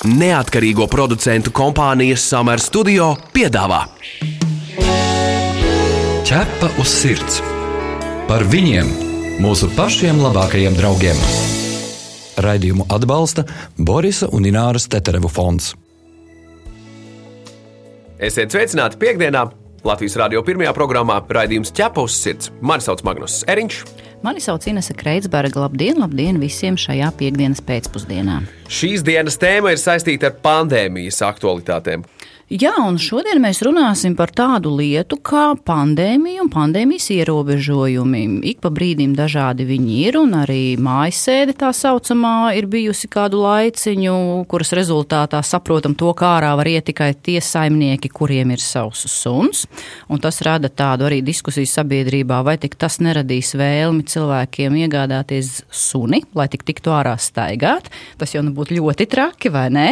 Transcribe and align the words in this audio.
Neatkarīgo 0.00 0.86
producentu 0.88 1.50
kompānijas 1.52 2.22
Summer 2.24 2.56
Studio 2.56 3.10
piedāvā 3.34 3.82
Ķepa 6.24 6.70
uz 6.80 6.88
sirds 6.88 7.42
par 8.24 8.46
viņiem, 8.48 8.88
mūsu 9.44 9.68
pašiem 9.76 10.22
labākajiem 10.24 10.78
draugiem. 10.78 11.20
Raidījumu 12.40 12.86
atbalsta 12.88 13.44
Borisa 13.76 14.30
un 14.32 14.48
Ināras 14.48 14.88
Teterevu 14.88 15.28
fonds. 15.28 15.74
Esiet 18.16 18.56
sveicināti 18.56 18.96
piekdienā! 19.02 19.50
Latvijas 19.84 20.16
Rādio 20.16 20.40
pirmajā 20.44 20.72
programmā 20.76 21.18
raidījums 21.28 21.76
ķepa 21.76 22.06
uz 22.08 22.16
sirds. 22.16 22.48
Mani 22.64 22.84
sauc 22.84 23.04
Magnus 23.04 23.42
Eriņš. 23.48 23.84
Mani 24.20 24.40
sauc 24.44 24.66
Inese 24.68 24.92
Kreitsberga. 24.92 25.62
Labdien, 25.62 25.96
labdien 25.96 26.36
visiem 26.42 26.76
šajā 26.76 27.08
piekdienas 27.16 27.62
pēcpusdienā. 27.64 28.42
Šīs 28.68 29.00
dienas 29.06 29.38
tēma 29.40 29.72
ir 29.72 29.80
saistīta 29.80 30.28
ar 30.28 30.34
pandēmijas 30.44 31.22
aktualitātēm. 31.24 32.04
Jā, 32.50 32.72
un 32.82 32.96
šodien 32.98 33.38
mēs 33.38 33.60
runāsim 33.62 34.16
par 34.18 34.32
tādu 34.34 34.72
lietu 34.74 35.20
kā 35.22 35.52
pandēmija 35.54 36.42
un 36.42 36.48
pandēmijas 36.50 37.04
ierobežojumi. 37.14 38.40
Ik 38.50 38.58
pa 38.64 38.72
brīdim 38.74 39.12
dažādi 39.14 39.62
viņi 39.68 39.98
ir, 40.08 40.18
un 40.18 40.34
arī 40.34 40.74
mājasēde 40.82 41.54
tā 41.60 41.70
saucamā 41.70 42.50
ir 42.58 42.66
bijusi 42.72 43.06
kādu 43.06 43.44
laiciņu, 43.44 44.16
kuras 44.50 44.74
rezultātā 44.74 45.44
saprotam 45.46 45.94
to, 45.94 46.10
kā 46.18 46.32
ārā 46.40 46.50
var 46.58 46.72
iet 46.72 46.88
tikai 46.90 47.12
tie 47.14 47.36
saimnieki, 47.38 48.10
kuriem 48.10 48.50
ir 48.56 48.66
savs 48.66 49.06
suns. 49.06 49.62
Un 50.10 50.18
tas 50.18 50.42
rada 50.42 50.66
tādu 50.66 51.06
arī 51.06 51.22
diskusiju 51.22 51.70
sabiedrībā, 51.70 52.42
vai 52.42 52.58
tik 52.58 52.74
tas 52.74 52.98
neradīs 52.98 53.54
vēlmi 53.62 54.02
cilvēkiem 54.10 54.82
iegādāties 54.88 55.60
suni, 55.70 56.24
lai 56.34 56.50
tik 56.50 56.66
tiktu 56.66 56.98
ārā 56.98 57.14
staigāt. 57.14 57.94
Tas 58.18 58.34
jau 58.34 58.42
nu 58.42 58.58
būtu 58.58 58.82
ļoti 58.82 59.06
traki, 59.14 59.54
vai 59.54 59.68
ne? 59.70 59.90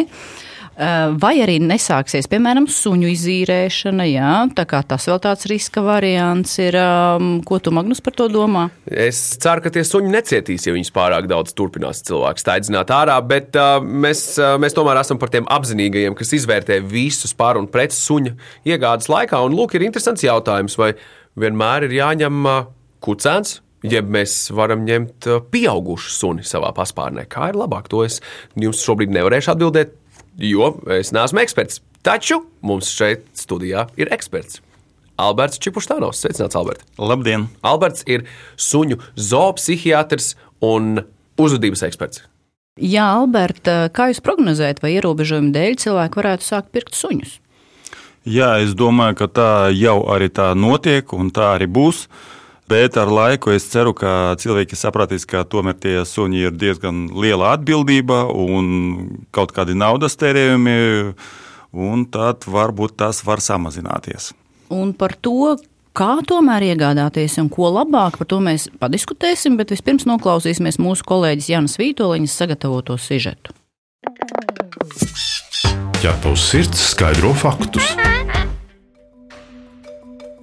Eh, 0.79 1.11
vai 1.19 1.33
arī 1.43 1.57
nesāksies, 1.59 2.29
piemēram, 2.31 2.69
suņu 2.71 3.09
izīrēšana. 3.11 4.05
Jā, 4.07 4.35
tā 4.55 4.63
kā 4.71 4.79
tas 4.87 5.09
vēl 5.11 5.19
tāds 5.25 5.49
riska 5.51 5.83
variants 5.83 6.53
ir. 6.63 6.79
Um, 6.79 7.41
ko 7.43 7.59
tu, 7.59 7.73
Magnus, 7.75 7.99
par 8.05 8.15
to 8.15 8.29
domā? 8.31 8.69
Es 8.87 9.19
ceru, 9.43 9.65
ka 9.65 9.73
tie 9.75 9.83
suņi 9.83 10.13
necietīs, 10.15 10.69
ja 10.69 10.77
viņus 10.77 10.95
pārāk 10.95 11.27
daudz 11.31 11.57
turpinās 11.59 12.05
cilvēks 12.07 12.47
staigāt 12.47 12.95
ārā, 12.95 13.19
bet 13.27 13.59
uh, 13.59 13.83
mēs, 13.83 14.23
uh, 14.39 14.55
mēs 14.63 14.79
tomēr 14.79 15.03
esam 15.03 15.19
par 15.19 15.35
tiem 15.35 15.51
apzinīgajiem, 15.51 16.15
kas 16.15 16.37
izvērtē 16.39 16.79
visus 16.87 17.35
pār 17.35 17.59
un 17.59 17.67
pret 17.67 17.97
suņa 17.97 18.37
iegādes 18.71 19.11
laikā. 19.11 19.43
Un 19.51 19.59
lūk, 19.59 19.75
ir 19.75 19.89
interesants 19.89 20.23
jautājums, 20.23 20.79
vai 20.79 20.93
vienmēr 21.43 21.91
ir 21.91 21.99
jāņem 21.99 22.43
uh, 22.47 22.67
kucēns, 23.03 23.65
ja 23.83 24.07
mēs 24.07 24.45
varam 24.55 24.87
ņemt 24.87 25.27
pieaugušu 25.51 26.15
suni 26.23 26.47
savā 26.47 26.71
paspārnē. 26.77 27.27
Kā 27.27 27.51
ir 27.51 27.59
labāk? 27.59 27.91
To 27.91 28.07
es 28.07 28.23
jums 28.55 28.87
šobrīd 28.87 29.11
nevarēšu 29.19 29.59
atbildēt 29.59 30.05
jo 30.39 30.73
es 30.95 31.13
neesmu 31.15 31.43
eksperts. 31.43 31.83
Taču 32.07 32.41
mums 32.63 32.89
šeit 32.95 33.27
studijā 33.37 33.89
ir 33.99 34.11
eksperts. 34.15 34.63
Alberts 35.19 35.59
Čipuštānos. 35.59 36.21
Sveicināts, 36.23 36.55
Albert. 36.55 36.85
Labdien! 36.99 37.49
Alberts 37.67 38.05
ir 38.07 38.23
suņu 38.55 39.01
zoopsihiatrs 39.19 40.37
un 40.63 41.03
uzvedības 41.39 41.83
eksperts. 41.89 42.23
Jā, 42.79 43.09
Alberta, 43.19 43.89
kā 43.91 44.13
jūs 44.13 44.23
prognozējat, 44.23 44.79
vai 44.85 44.95
ierobežojumu 44.95 45.51
dēļ 45.55 45.79
cilvēki 45.83 46.21
varētu 46.21 46.47
sākt 46.47 46.71
pirkt 46.71 46.95
suņus? 46.95 47.41
Jā, 48.29 48.53
es 48.63 48.77
domāju, 48.79 49.17
ka 49.19 49.27
tā 49.35 49.51
jau 49.75 50.05
arī 50.13 50.29
tā 50.31 50.53
notiek 50.55 51.11
un 51.17 51.33
tā 51.35 51.57
arī 51.57 51.67
būs. 51.67 52.07
Bet 52.69 52.99
ar 53.01 53.09
laiku 53.09 53.55
es 53.55 53.65
ceru, 53.73 53.95
ka 53.97 54.35
cilvēki 54.37 54.77
sapratīs, 54.77 55.25
ka 55.29 55.41
tomēr 55.49 55.77
tie 55.81 56.03
suņi 56.05 56.43
ir 56.51 56.57
diezgan 56.59 57.07
liela 57.17 57.55
atbildība 57.57 58.27
un 58.29 58.67
kaut 59.33 59.55
kādi 59.57 59.77
naudas 59.79 60.19
tērējumi, 60.21 60.75
un 61.73 62.05
tad 62.13 62.45
varbūt 62.45 62.99
tas 63.01 63.23
var 63.25 63.41
samazināties. 63.41 64.35
Un 64.69 64.93
par 64.93 65.17
to, 65.17 65.55
kā 65.97 66.19
tomēr 66.29 66.67
iegādāties 66.75 67.39
un 67.41 67.49
ko 67.53 67.73
labāk, 67.73 68.21
par 68.21 68.29
to 68.29 68.43
mēs 68.45 68.69
padiskutēsim, 68.83 69.57
bet 69.57 69.73
vispirms 69.73 70.05
noklausīsimies 70.11 70.77
mūsu 70.83 71.09
kolēģis 71.09 71.53
Jānis 71.55 71.81
Vītoliņas 71.81 72.37
sagatavoto 72.43 72.99
sižetu. 73.01 73.57
Ķerpa 75.99 76.37
uz 76.37 76.45
sirds 76.53 76.91
skaidro 76.93 77.33
faktus. 77.33 77.97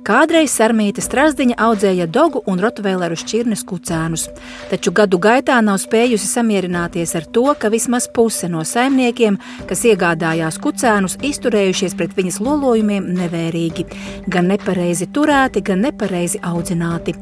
Kādreiz 0.05 0.53
Sarmīta 0.53 1.01
Strasdiņa 1.01 1.55
audzēja 1.65 2.05
dogu 2.05 2.37
un 2.45 2.59
rotvēleru 2.61 3.15
šķirnes 3.17 3.63
kucēnus, 3.65 4.27
taču 4.69 4.91
gadu 4.93 5.17
gaitā 5.17 5.55
nav 5.65 5.79
spējusi 5.81 6.27
samierināties 6.29 7.15
ar 7.17 7.23
to, 7.25 7.47
ka 7.57 7.71
vismaz 7.73 8.05
puse 8.13 8.45
no 8.45 8.61
saimniekiem, 8.61 9.39
kas 9.65 9.81
iegādājās 9.89 10.59
kucēnus, 10.61 11.17
izturējušies 11.25 11.97
pret 11.97 12.13
viņas 12.19 12.37
lolojumiem 12.37 13.07
nevērīgi, 13.17 13.87
gan 14.29 14.51
nepareizi 14.53 15.07
turēti, 15.09 15.65
gan 15.65 15.81
nepareizi 15.87 16.43
audzināti. 16.45 17.15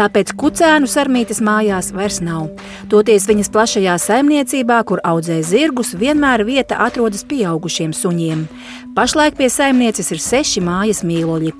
Tāpēc 0.00 0.32
kucēnu 0.32 0.88
Sarmītas 0.88 1.42
mājās 1.44 1.92
vairs 1.92 2.22
nav. 2.24 2.48
Toties 2.88 3.28
viņas 3.28 3.52
plašajā 3.52 3.98
saimniecībā, 4.06 4.80
kur 4.88 5.04
audzē 5.04 5.42
zirgus, 5.44 5.92
vienmēr 6.00 6.46
vieta 6.48 6.80
atrodas 6.80 7.28
pieaugušiem 7.28 7.92
suņiem. 7.92 8.48
Pašlaik 8.96 9.36
pie 9.36 9.52
saimnieces 9.52 10.08
ir 10.16 10.24
seši 10.32 10.64
mājas 10.64 11.04
mīloļi. 11.04 11.52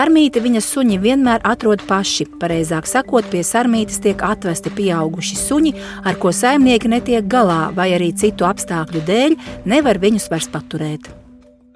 Sarmīti 0.00 0.40
viņas 0.40 0.64
suņi 0.72 0.94
vienmēr 1.02 1.42
atrod 1.44 1.82
paši. 1.84 2.24
Pareizāk 2.40 2.86
sakot, 2.88 3.26
pie 3.28 3.42
sarmītes 3.44 3.98
tiek 4.00 4.22
atvesti 4.24 4.70
pieauguši 4.72 5.36
suņi, 5.36 5.72
ar 6.08 6.16
ko 6.22 6.30
saimnieki 6.32 6.88
netiek 6.88 7.26
galā, 7.28 7.66
vai 7.76 7.90
arī 7.98 8.08
citu 8.16 8.46
apstākļu 8.48 9.02
dēļ 9.10 9.36
nevar 9.68 10.00
viņus 10.00 10.30
vairs 10.32 10.48
paturēt. 10.54 11.10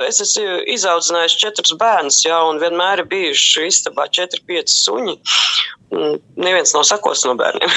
Es 0.09 0.23
esmu 0.25 0.62
izaudzinājis 0.73 1.37
četrus 1.43 1.77
bērnus, 1.83 2.23
jau 2.25 2.41
un 2.49 2.62
vienmēr 2.65 3.05
ir 3.05 3.11
bijuši 3.12 3.69
istabā 3.69 4.09
četri, 4.09 4.41
pieci 4.49 4.73
suņi. 4.73 5.19
Neviens 5.94 6.75
nav 6.75 6.84
sakos 6.88 7.25
no 7.27 7.34
bērniem. 7.38 7.71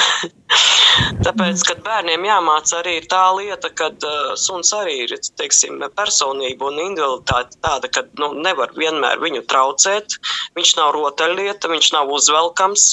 Tāpēc, 1.26 1.62
kad 1.68 1.82
bērniem 1.86 2.24
jāmāca 2.26 2.78
arī 2.80 2.96
tā 3.10 3.20
lieta, 3.36 3.70
ka 3.78 3.90
uh, 3.92 4.32
suns 4.40 4.72
arī 4.76 4.96
ir 5.04 5.14
teiksim, 5.40 5.78
personība 5.98 6.70
un 6.70 6.80
individualitāte 6.82 7.60
tāda, 7.64 7.90
ka 7.92 8.04
nu, 8.20 8.32
nevar 8.46 8.74
vienmēr 8.78 9.22
viņu 9.22 9.44
traucēt. 9.50 10.18
Viņš 10.58 10.74
nav 10.80 10.92
rotaļlieta, 10.96 11.70
viņš 11.70 11.92
nav 11.94 12.10
uzvelkams 12.14 12.88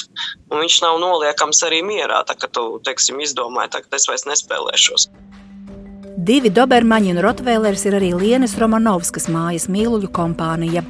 un 0.51 0.61
viņš 0.61 0.81
nav 0.85 0.99
noliekams 1.03 1.63
arī 1.67 1.81
mierā. 1.85 2.21
Tā 2.27 2.37
kā 2.39 2.51
tu 2.51 2.67
teiksim, 2.85 3.23
izdomāji, 3.25 3.73
ka 3.77 3.99
es 3.99 4.09
vairs 4.11 4.27
nespēlēšos. 4.29 5.09
Divi 6.25 6.49
dobermaņi 6.49 7.11
un 7.11 7.19
rotvēlers 7.21 7.83
ir 7.85 7.95
arī 7.99 8.07
Lienas 8.17 8.55
Romanovskas 8.57 9.27
mājas 9.29 9.67
mīluļu 9.69 10.07
kompānija. 10.15 10.81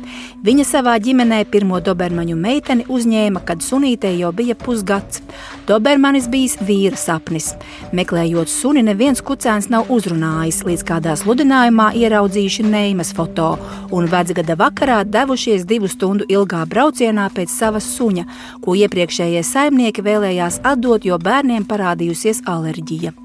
Viņa 0.45 0.63
savā 0.69 0.93
ģimenē 1.03 1.41
pirmo 1.51 1.81
dobermaņu 1.83 2.37
meiteni 2.39 2.85
uzņēma, 2.87 3.41
kad 3.43 3.65
sunītei 3.65 4.13
jau 4.21 4.29
bija 4.37 4.55
pusgads. 4.55 5.19
Dobermanis 5.67 6.29
bijis 6.31 6.55
vīra 6.63 6.95
sapnis. 6.95 7.49
Meklējot 7.91 8.53
suni, 8.53 8.85
neviens 8.85 9.19
kucēns 9.25 9.67
nav 9.73 9.91
uzrunājis, 9.91 10.61
līdz 10.69 10.85
kādā 10.87 11.17
sludinājumā 11.19 11.89
ieraudzījuši 11.99 12.67
Neimas 12.69 13.11
foto 13.17 13.57
un 13.91 14.07
vecgada 14.07 14.55
vakarā 14.61 15.01
devušies 15.03 15.67
divu 15.67 15.91
stundu 15.91 16.29
ilgā 16.31 16.63
braucienā 16.69 17.27
pēc 17.35 17.51
savas 17.51 17.91
suņa, 17.97 18.23
ko 18.63 18.77
iepriekšējie 18.85 19.43
saimnieki 19.43 20.05
vēlējās 20.05 20.61
atdot, 20.63 21.03
jo 21.03 21.19
bērniem 21.19 21.67
parādījusies 21.67 22.45
alerģija. 22.47 23.17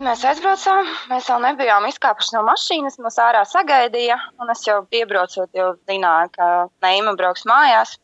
Mēs 0.00 0.22
aizbraucām, 0.24 0.86
mēs 1.10 1.26
vēl 1.28 1.42
nebijām 1.44 1.84
izkāpuši 1.90 2.32
no 2.32 2.40
mašīnas, 2.46 2.94
mūs 3.04 3.18
ārā 3.20 3.42
sagaidīja, 3.44 4.16
un 4.40 4.48
es 4.48 4.62
jau 4.64 4.78
piebraucot, 4.88 5.50
jau 5.52 5.74
zināju, 5.90 6.30
ka 6.38 6.46
Neima 6.86 7.12
brauks 7.18 7.44
mājās. 7.50 7.98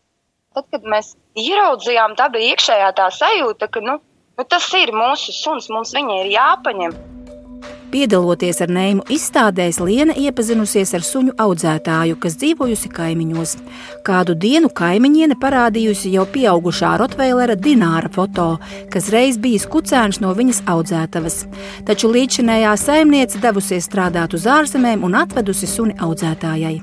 Tad, 0.52 0.66
kad 0.74 0.84
mēs 0.92 1.14
ieraudzījām, 1.40 2.18
tā 2.18 2.28
bija 2.34 2.52
iekšējā 2.52 2.90
tā 3.00 3.08
sajūta, 3.16 3.70
ka 3.72 3.80
nu, 3.80 3.96
nu, 4.36 4.44
tas 4.44 4.68
ir 4.76 4.92
mūsu 4.92 5.32
suns, 5.38 5.70
mums 5.72 5.94
viņa 5.96 6.18
ir 6.20 6.30
jāpaņem. 6.34 6.98
Piedaloties 7.92 8.58
ar 8.64 8.70
nēmu 8.74 9.04
izstādēs, 9.14 9.78
Liena 9.80 10.14
iepazinusies 10.18 10.90
ar 10.98 11.04
suņu 11.06 11.36
audzētāju, 11.40 12.16
kas 12.20 12.34
dzīvojusi 12.40 12.90
kaimiņos. 12.92 13.54
Kādu 14.06 14.34
dienu 14.34 14.68
kaimiņiene 14.80 15.38
parādījusi 15.40 16.10
jau 16.16 16.26
pieaugušā 16.34 16.96
rotveilera 17.00 17.54
Dināra 17.56 18.10
foto, 18.12 18.48
kas 18.92 19.08
reiz 19.14 19.38
bijis 19.38 19.68
kucēns 19.70 20.18
no 20.24 20.34
viņas 20.36 20.64
audzētavas. 20.72 21.38
Taču 21.88 22.10
līdzinējā 22.12 22.74
saimniece 22.82 23.40
devusies 23.44 23.86
strādāt 23.88 24.34
uz 24.36 24.48
ārzemēm 24.50 25.06
un 25.06 25.16
atvedusi 25.22 25.70
suni 25.70 25.96
audzētājai. 26.02 26.76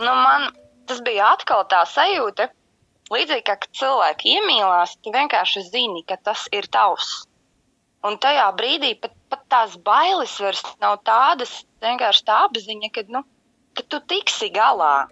Nu, 0.00 0.10
man 0.10 0.48
tas 0.88 1.04
bija 1.04 1.34
atkal 1.36 1.66
tā 1.70 1.84
sajūta, 1.88 2.48
līdzīgi 3.12 3.44
kā 3.46 3.58
cilvēki 3.76 4.34
iemīlās, 4.38 4.96
tu 5.04 5.12
vienkārši 5.14 5.68
zini, 5.68 6.02
ka 6.08 6.16
tas 6.16 6.48
ir 6.52 6.66
tavs. 6.72 7.22
Un 8.04 8.18
tajā 8.20 8.50
brīdī 8.56 8.90
pat 9.00 9.14
tās 9.52 9.76
bailes 9.76 10.32
vairs 10.40 10.62
nav 10.82 11.00
tādas, 11.04 11.64
vienkārši 11.84 12.24
tā 12.24 12.40
apziņa, 12.48 12.90
ka, 12.94 13.04
nu, 13.08 13.24
ka 13.76 13.84
tu 13.88 14.00
tiksi 14.12 14.50
galā. 14.54 15.06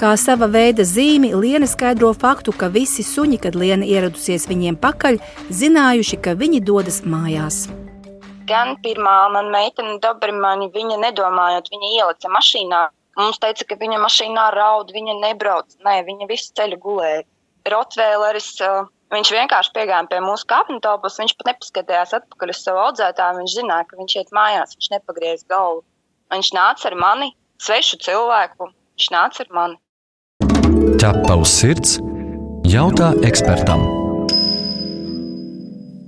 Kā 0.00 0.14
sava 0.16 0.46
veida 0.48 0.86
zīmi, 0.86 1.34
Liena 1.36 1.66
skaidro 1.68 2.14
faktu, 2.16 2.54
ka 2.56 2.70
visi 2.72 3.04
suņi, 3.04 3.36
kad 3.42 3.58
Liena 3.58 3.84
ieradusies 3.84 4.48
viņiem 4.48 4.78
pakaļ, 4.80 5.20
zinājuši, 5.52 6.16
ka 6.24 6.32
viņi 6.40 6.62
dodas 6.64 7.02
mājās. 7.04 7.66
gan 8.50 8.76
pirmā 8.84 9.16
mana 9.34 9.50
meitene, 9.54 9.98
Dobrimaņa, 10.02 10.70
viņa 10.74 10.96
nedomājot, 11.04 11.68
viņa 11.74 11.90
ielica 11.98 12.32
mašīnā. 12.36 12.80
Mums 13.18 13.38
teica, 13.42 13.66
ka 13.68 13.76
viņa 13.78 13.98
mašīnā 14.02 14.46
raud, 14.54 14.90
viņa 14.96 15.18
nebrauc. 15.20 15.76
Nē, 15.86 16.00
viņa 16.08 16.28
visu 16.30 16.50
ceļu 16.58 16.78
gulēja. 16.84 17.22
Rotvēleris, 17.74 18.50
viņš 19.14 19.32
vienkārši 19.36 19.74
piegāja 19.76 20.06
pie 20.10 20.20
mūsu 20.24 20.48
kāpņu 20.50 20.80
telpas, 20.84 21.18
viņš 21.20 21.36
pat 21.38 21.52
nepaskatījās 21.52 22.16
atpakaļ 22.20 22.54
uz 22.54 22.62
savu 22.64 22.82
audzētāju, 22.86 23.38
viņš 23.42 23.56
zināja, 23.58 23.88
ka 23.90 24.00
viņš 24.00 24.16
iet 24.22 24.34
mājās, 24.36 24.74
viņš 24.76 24.90
nepagriez 24.96 25.46
galvu. 25.50 25.84
Viņš 26.30 26.52
nāca 26.54 26.90
ar 26.90 26.98
mani, 27.04 27.32
svešu 27.62 28.00
cilvēku, 28.06 28.70
viņš 28.70 29.08
nāca 29.14 29.46
ar 29.46 29.54
mani. 29.60 29.80
Ķepa 31.00 31.40
uz 31.40 31.56
sirds, 31.60 31.98
jautā 32.68 33.12
ekspertam. 33.26 33.99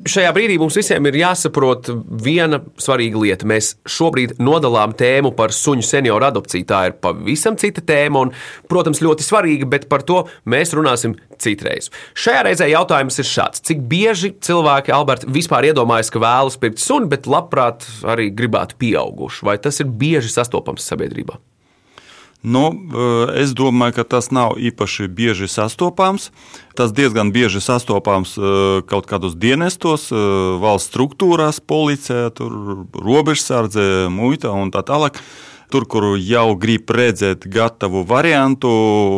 Šajā 0.03 0.33
brīdī 0.35 0.57
mums 0.59 0.75
visiem 0.75 1.07
ir 1.07 1.15
jāsaprot 1.21 1.87
viena 2.25 2.59
svarīga 2.83 3.21
lieta. 3.23 3.47
Mēs 3.47 3.77
šobrīd 3.87 4.35
nodalām 4.43 4.97
tēmu 4.99 5.31
par 5.39 5.55
suņu 5.55 5.85
senioru 5.87 6.27
adopciju. 6.27 6.67
Tā 6.67 6.81
ir 6.89 6.97
pavisam 6.99 7.55
cita 7.61 7.85
tēma 7.87 8.25
un, 8.27 8.33
protams, 8.71 9.03
ļoti 9.05 9.27
svarīga, 9.27 9.69
bet 9.71 9.87
par 9.93 10.03
to 10.09 10.25
mēs 10.51 10.75
runāsim 10.75 11.15
citreiz. 11.43 11.93
Šajā 12.19 12.43
reizē 12.49 12.67
jautājums 12.73 13.23
ir 13.23 13.31
šāds: 13.31 13.63
cik 13.71 13.87
bieži 13.93 14.33
cilvēki, 14.43 14.95
Alberti, 14.97 15.31
vispār 15.31 15.71
iedomājas, 15.71 16.11
ka 16.11 16.23
vēlas 16.23 16.59
pirkt 16.59 16.83
suni, 16.83 17.07
bet 17.13 17.31
labprāt 17.31 17.87
arī 18.03 18.33
gribētu 18.35 18.81
pieaugušu? 18.83 19.47
Vai 19.47 19.61
tas 19.63 19.79
ir 19.85 19.93
bieži 20.03 20.35
sastopams 20.35 20.83
sabiedrībā? 20.91 21.39
Nu, 22.43 22.73
es 23.39 23.53
domāju, 23.55 24.01
ka 24.01 24.05
tas 24.17 24.33
nav 24.35 24.57
īpaši 24.59 25.07
bieži 25.07 25.47
sastopams. 25.47 26.33
Tas 26.75 26.91
diezgan 26.91 27.31
bieži 27.31 27.63
sastopams 27.63 28.35
kaut 28.91 29.07
kādos 29.07 29.37
dienestos, 29.39 30.09
valsts 30.11 30.91
struktūrās, 30.91 31.63
policijā, 31.63 32.33
robežsardze, 32.99 34.11
muita 34.11 34.51
un 34.51 34.75
tā 34.75 34.83
tālāk. 34.83 35.23
Tur, 35.73 35.87
kur 35.89 36.11
jau 36.21 36.51
grib 36.61 36.91
redzēt 36.93 37.47
gatavu 37.49 38.03
variantu, 38.05 38.69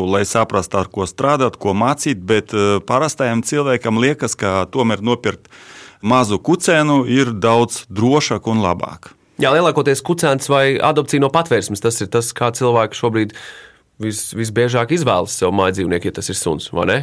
lai 0.06 0.22
saprastu, 0.28 0.78
ar 0.84 0.92
ko 0.92 1.08
strādāt, 1.08 1.56
ko 1.58 1.72
mācīt, 1.74 2.20
bet 2.22 2.54
parastajam 2.86 3.42
cilvēkam 3.42 3.98
liekas, 4.04 4.36
ka 4.38 4.62
tomēr 4.70 5.02
nopirkt 5.02 5.48
mazu 6.04 6.38
kucēnu 6.38 7.02
ir 7.10 7.32
daudz 7.32 7.86
drošāk 7.88 8.46
un 8.52 8.62
labāk. 8.62 9.14
Jā, 9.42 9.50
lielākoties 9.50 10.02
kucēns 10.06 10.46
vai 10.50 10.76
adopcija 10.78 11.22
no 11.24 11.30
patvērsmes. 11.34 11.82
Tas 11.82 11.98
ir 12.04 12.10
tas, 12.12 12.30
kā 12.36 12.52
cilvēki 12.54 12.98
šobrīd 13.00 13.34
vis, 14.02 14.28
visbiežāk 14.36 14.94
izvēlas 14.94 15.34
sev 15.40 15.54
mājas 15.56 15.80
dzīvnieku, 15.80 16.10
ja 16.10 16.18
tas 16.20 16.30
ir 16.30 16.38
suns, 16.38 16.70
vai 16.74 16.86
ne? 16.90 16.98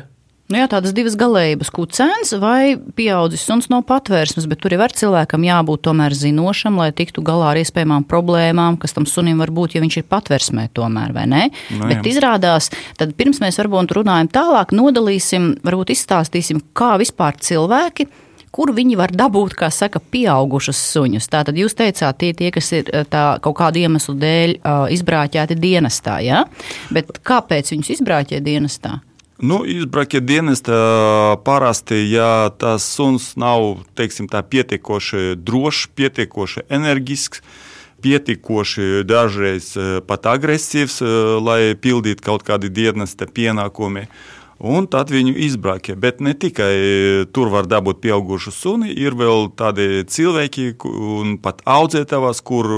Nu 0.51 0.60
jā, 0.60 0.66
tādas 0.68 0.92
divas 0.92 1.13
galējības- 1.16 1.69
kucēns 1.78 2.33
vai 2.39 2.75
pieaudzis 2.75 3.45
suns 3.48 3.69
no 3.72 3.80
patvērsmes, 3.88 4.50
bet 4.51 4.60
tur 4.60 4.72
jau 4.75 4.81
ar 4.83 4.92
cilvēkam 4.92 5.45
jābūt 5.48 5.83
tomēr 5.88 6.12
zinošam, 6.12 6.75
lai 6.75 6.92
tiktu 6.92 7.24
galā 7.24 7.51
ar 7.51 7.60
iespējamām 7.62 8.04
problēmām, 8.04 8.78
kas 8.78 8.92
tam 8.92 9.06
sunim 9.06 9.39
var 9.39 9.48
būt, 9.48 9.75
ja 9.75 9.81
viņš 9.81 9.98
ir 9.98 10.04
patvērsmē, 10.12 10.68
tomēr, 10.75 11.13
vai 11.13 11.25
ne? 11.25 11.51
No, 11.72 11.86
nu 11.86 11.88
bet 11.88 12.04
izrādās, 12.04 12.69
tad 12.98 13.16
pirms 13.16 13.39
mēs 13.39 13.60
varbūt 13.63 13.95
runājam 13.95 14.28
tālāk, 14.28 14.75
nodalīsim, 14.75 15.62
varbūt 15.63 15.95
izstāstīsim, 15.95 16.62
kā 16.75 17.00
vispār 17.00 17.39
cilvēki 17.39 18.10
kur 18.51 18.74
viņi 18.75 18.98
var 19.00 19.13
dabūt, 19.15 19.56
kā 19.59 19.71
saka, 19.74 20.01
pieaugušus 20.13 20.80
suņus. 20.92 21.30
Tātad 21.31 21.59
jūs 21.59 21.75
teicāt, 21.77 22.19
tie, 22.19 22.33
tie 22.38 22.51
kas 22.53 22.71
ir 22.75 22.92
tā, 23.12 23.25
kaut 23.44 23.57
kādu 23.62 23.81
iemeslu 23.83 24.18
dēļ 24.19 24.57
uh, 24.59 24.83
izbrāķēti 24.92 25.57
dienestā, 25.59 26.19
ja? 26.25 26.44
bet 26.92 27.21
kāpēc 27.27 27.71
viņus 27.74 27.95
izbrāķē 27.98 28.42
dienestā? 28.44 29.00
Nu, 29.42 29.63
izbraukie 29.65 30.19
dienesta 30.21 31.38
parasti, 31.44 31.98
ja 32.12 32.51
tas 32.62 32.86
suns 32.86 33.31
nav 33.42 33.80
teiksim, 33.98 34.27
tā, 34.30 34.44
pietiekoši 34.45 35.33
drošs, 35.42 35.88
pietiekoši 35.97 36.68
enerģisks, 36.69 37.42
pietiekoši 38.06 39.01
dažreiz 39.09 39.71
pat 40.06 40.30
agresīvs, 40.30 41.00
lai 41.42 41.74
pildītu 41.74 42.21
kaut 42.25 42.45
kādi 42.45 42.69
dienesta 42.69 43.25
pienākumi 43.25 44.06
un 44.62 44.88
tad 44.92 45.12
viņu 45.13 45.34
izbraukia. 45.48 45.98
Bet 46.00 46.22
ne 46.22 46.34
tikai 46.38 47.28
tur 47.34 47.52
var 47.54 47.68
dabūt 47.69 48.02
pieaugušu 48.04 48.54
suni, 48.54 48.94
ir 48.94 49.18
vēl 49.18 49.52
tādi 49.58 50.06
cilvēki 50.08 50.75
un 50.86 51.38
pat 51.42 51.63
audzētavas, 51.66 52.44
kur 52.46 52.69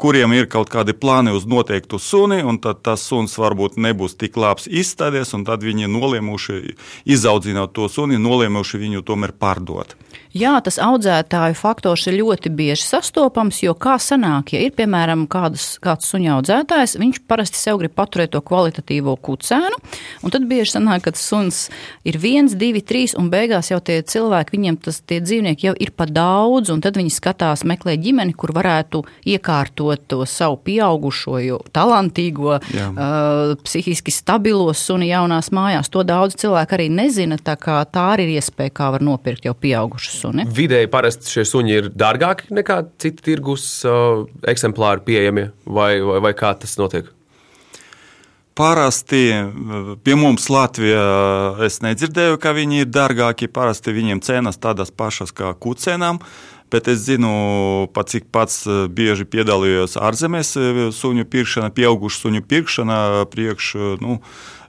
kuriem 0.00 0.32
ir 0.32 0.48
kaut 0.48 0.70
kādi 0.72 0.94
plāni 0.96 1.34
uz 1.36 1.44
noteiktu 1.48 1.98
suni, 2.00 2.40
un 2.40 2.58
tad 2.62 2.80
tas 2.86 3.04
suns 3.04 3.36
varbūt 3.40 3.76
nebūs 3.76 4.16
tik 4.20 4.38
labs 4.40 4.64
izstādies, 4.66 5.34
un 5.36 5.44
tad 5.48 5.64
viņi 5.66 5.90
nolēmuši, 5.92 6.76
izaudzinot 7.16 7.74
to 7.76 7.88
suni, 7.92 8.20
nolēmuši 8.20 8.80
viņu 8.80 9.04
tomēr 9.04 9.36
pārdot. 9.36 9.96
Jā, 10.30 10.52
tas 10.62 10.76
audzētāju 10.78 11.56
faktors 11.58 12.04
ir 12.06 12.20
ļoti 12.20 12.52
bieži 12.54 12.84
sastopams, 12.86 13.64
jo 13.64 13.72
kā 13.74 13.96
sanāk, 13.98 14.52
ja 14.54 14.60
ir 14.62 14.74
piemēram 14.78 15.24
kādas, 15.30 15.72
kāds 15.82 16.06
suņa 16.12 16.36
audzētājs, 16.36 16.94
viņš 17.02 17.18
parasti 17.26 17.58
sev 17.58 17.80
grib 17.80 17.96
paturēt 17.98 18.30
to 18.36 18.40
kvalitatīvo 18.46 19.16
kucēnu, 19.18 19.80
un 20.22 20.34
tad 20.34 20.46
bieži 20.50 20.76
sanāk, 20.76 21.08
ka 21.08 21.14
suns 21.18 21.64
ir 22.06 22.20
viens, 22.22 22.54
divi, 22.54 22.78
trīs, 22.78 23.16
un 23.18 23.26
beigās 23.32 23.72
jau 23.72 23.80
tie 23.82 23.98
cilvēki, 24.06 24.54
viņiem 24.54 24.78
tas 24.86 25.00
tie 25.02 25.18
dzīvnieki 25.24 25.66
jau 25.66 25.74
ir 25.82 25.90
pa 25.98 26.06
daudz, 26.06 26.70
un 26.70 26.82
tad 26.84 27.00
viņi 27.00 27.10
skatās, 27.16 27.66
meklē 27.66 27.96
ģimeni, 27.98 28.36
kur 28.38 28.54
varētu 28.54 29.02
iekārtot 29.34 29.89
to 29.96 30.24
savu 30.28 30.58
pieaugušo, 30.66 31.38
talantīgo, 31.74 32.58
Jā. 32.74 32.88
uh, 32.90 33.54
psihiski 33.64 34.12
stabilo 34.14 34.72
suni 34.76 35.10
jaunās 35.10 35.50
mājās. 35.54 35.90
To 35.92 36.04
daudz 36.06 36.36
cilvēku 36.40 36.76
arī 36.76 36.88
nezina, 36.92 37.38
tā 37.40 37.56
kā 37.60 37.80
tā 37.90 38.10
arī 38.14 38.28
ir 38.28 38.40
iespēja, 38.40 38.74
kā 38.76 38.90
var 38.94 39.04
nopirkt 39.04 39.48
jau 39.48 39.54
pieaugušus 39.54 40.20
suni. 40.24 40.46
Vidēji 40.46 40.90
parasti 40.92 41.32
šie 41.34 41.46
suņi 41.48 41.78
ir 41.78 41.88
dārgāki 41.94 42.52
nekā 42.54 42.82
citi 43.02 43.30
tirgus 43.30 43.70
uh, 43.88 44.26
eksemplāri 44.48 45.04
pieejami, 45.06 45.48
vai, 45.66 45.94
vai, 46.04 46.20
vai 46.28 46.36
kā 46.36 46.52
tas 46.58 46.76
notiek? 46.80 47.08
Parasti 48.60 49.24
uh, 49.32 49.92
pie 50.04 50.16
mums 50.18 50.50
Latvijā 50.52 51.04
es 51.64 51.80
nedzirdēju, 51.84 52.40
ka 52.42 52.52
viņi 52.56 52.84
ir 52.84 52.90
dārgāki. 52.92 53.48
Parasti 53.48 53.94
viņiem 53.96 54.20
cenas 54.26 54.60
tādas 54.60 54.90
pašas 54.92 55.32
kā 55.32 55.54
kucenām. 55.56 56.20
Bet 56.70 56.88
es 56.92 57.02
zinu, 57.06 57.30
pat 57.94 58.12
cik 58.12 58.28
pats 58.34 58.62
uh, 58.68 58.84
bieži 58.86 59.26
piedalījos 59.26 59.98
ārzemēs 59.98 60.54
uh, 60.58 60.80
suņu 60.94 61.26
pirkšanā, 61.30 61.72
pieaugušu 61.74 62.26
suņu 62.26 62.46
pirkšanā 62.50 63.00
priekš. 63.32 63.74
Nu, 64.00 64.20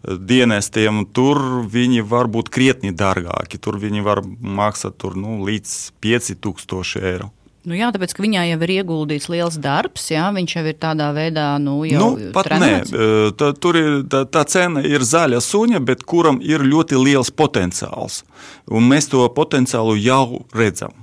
dienestiem, 0.02 1.04
tur 1.14 1.38
viņi 1.70 2.02
var 2.10 2.26
būt 2.32 2.50
krietni 2.50 2.90
dārgāki. 2.90 3.60
Tur 3.62 3.78
viņi 3.78 4.02
var 4.02 4.24
maksāt 4.26 4.98
tur, 4.98 5.14
nu, 5.14 5.38
līdz 5.46 5.76
5000 6.02 7.06
eiro. 7.06 7.30
Nu 7.62 7.78
jā, 7.78 7.92
tāpēc, 7.94 8.16
ka 8.18 8.24
viņā 8.24 8.48
jau 8.50 8.58
ir 8.66 8.72
ieguldīts 8.74 9.28
liels 9.30 9.60
darbs, 9.62 10.08
jā, 10.10 10.24
viņš 10.34 10.56
jau 10.56 10.64
ir 10.66 10.78
tādā 10.82 11.12
veidā, 11.14 11.46
nu, 11.62 11.76
jau 11.86 12.08
nu, 12.16 12.32
pat 12.34 12.50
trenēts. 12.50 12.90
nē, 12.90 13.10
tā, 13.38 13.52
tur 13.54 13.78
ir, 13.78 13.90
tā, 14.10 14.24
tā 14.26 14.42
cena 14.50 14.82
ir 14.82 15.06
zaļa 15.06 15.44
suņa, 15.46 15.84
bet 15.86 16.02
kuram 16.10 16.40
ir 16.42 16.66
ļoti 16.66 16.98
liels 16.98 17.30
potenciāls. 17.30 18.24
Un 18.66 18.90
mēs 18.90 19.12
to 19.14 19.28
potenciālu 19.38 19.94
jau 20.02 20.42
redzam. 20.58 20.98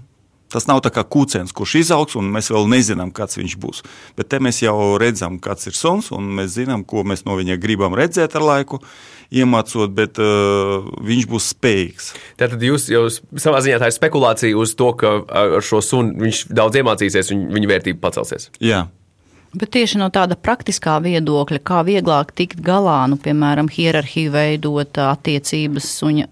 Tas 0.53 0.65
nav 0.69 0.81
tā 0.85 0.93
kā 0.95 1.05
kūciens, 1.05 1.53
kurš 1.53 1.75
izaugs, 1.83 2.17
un 2.17 2.31
mēs 2.33 2.49
vēl 2.53 2.69
nezinām, 2.73 3.13
kāds 3.15 3.37
viņš 3.37 3.57
būs. 3.61 3.83
Bet 4.17 4.31
te 4.33 4.41
mēs 4.41 4.63
jau 4.63 4.97
redzam, 5.01 5.37
kāds 5.45 5.69
ir 5.69 5.77
suns, 5.77 6.09
un 6.15 6.31
mēs 6.39 6.55
zinām, 6.57 6.87
ko 6.89 7.05
mēs 7.05 7.27
no 7.29 7.37
viņa 7.37 7.59
gribam 7.61 7.97
redzēt 7.99 8.37
ar 8.39 8.47
laiku, 8.47 8.81
iemācot, 9.29 9.93
bet 9.93 10.21
uh, 10.23 10.89
viņš 11.05 11.29
būs 11.29 11.51
spējīgs. 11.53 12.13
Tātad 12.41 12.65
jūs 12.65 12.89
jau 12.93 13.05
savā 13.13 13.61
ziņā 13.65 13.83
tā 13.83 13.91
ir 13.91 13.99
spekulācija 13.99 14.57
uz 14.57 14.73
to, 14.79 14.95
ka 14.97 15.19
ar 15.29 15.59
šo 15.65 15.83
sunu 15.85 16.17
viņš 16.25 16.47
daudz 16.57 16.81
iemācīsies, 16.81 17.35
un 17.37 17.51
viņa 17.53 17.75
vērtība 17.75 18.01
pacelsies. 18.09 18.49
Jā. 18.65 18.87
Bet 19.57 19.71
tieši 19.73 19.97
no 19.97 20.11
tāda 20.13 20.37
praktiskā 20.37 20.99
viedokļa, 21.01 21.59
kā 21.65 21.81
vieglāk 21.87 22.35
tikt 22.37 22.61
galā, 22.65 22.99
nu, 23.09 23.17
piemēram, 23.17 23.71
hierarhiju 23.73 24.35
veidot 24.35 25.01
attiecības 25.01 25.89
suņa 26.03 26.27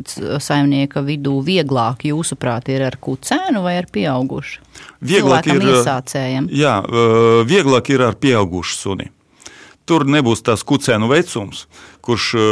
saimnieka 0.45 1.01
vidū, 1.07 1.39
vieglāk 1.47 2.05
jūsuprāt 2.11 2.69
ir 2.75 2.85
ar 2.91 2.99
kucēnu 3.01 3.65
vai 3.65 3.79
ar 3.81 3.89
pieaugušu? 3.89 4.61
Vieglāk 5.01 5.49
Cilvēkam 5.49 5.63
ir 5.65 5.73
iesācējiem. 5.73 6.51
Jā, 6.53 6.77
vieglāk 7.49 7.89
ir 7.95 8.05
ar 8.05 8.21
pieaugušu 8.21 8.77
suni. 8.83 9.09
Tur 9.87 10.05
nebūs 10.05 10.43
tas 10.45 10.67
kucēnu 10.67 11.09
vecums, 11.09 11.65
kurš 12.07 12.27
uh, 12.39 12.45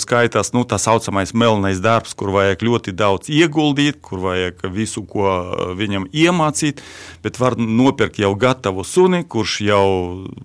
skaitās 0.00 0.50
nu, 0.56 0.64
tā 0.66 0.78
saucamais 0.82 1.32
melnais 1.36 1.78
darbs, 1.82 2.14
kur 2.18 2.32
vajag 2.34 2.64
ļoti 2.66 2.94
daudz 2.96 3.30
ieguldīt, 3.30 4.00
kur 4.02 4.22
vajag 4.24 4.64
visu, 4.74 5.04
ko 5.06 5.26
uh, 5.30 5.72
viņam 5.78 6.08
iemācīt. 6.10 6.82
Bet 7.22 7.38
var 7.38 7.58
nopirkt 7.60 8.18
jau 8.22 8.32
gatavu 8.38 8.84
suni, 8.86 9.22
kurš 9.22 9.58
jau 9.66 9.86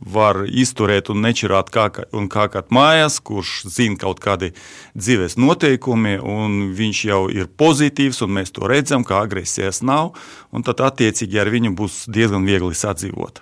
var 0.02 0.44
izturēt 0.46 1.10
un 1.14 1.24
nečirāt 1.26 1.74
kā, 1.74 1.88
un 2.14 2.30
kākāt 2.32 2.70
mājās, 2.74 3.20
kurš 3.26 3.64
zina 3.72 3.98
kaut 4.02 4.22
kādi 4.24 4.54
dzīves 4.94 5.40
noteikumi, 5.42 6.18
un 6.22 6.72
viņš 6.78 7.06
jau 7.10 7.22
ir 7.34 7.50
pozitīvs, 7.50 8.22
un 8.26 8.36
mēs 8.38 8.54
to 8.54 8.70
redzam, 8.70 9.06
ka 9.08 9.24
agresijas 9.26 9.82
nav. 9.86 10.14
Tad 10.62 10.84
attiecīgi 10.86 11.40
ar 11.42 11.50
viņu 11.50 11.74
būs 11.76 12.04
diezgan 12.12 12.46
viegli 12.46 12.78
sadzīvot. 12.78 13.42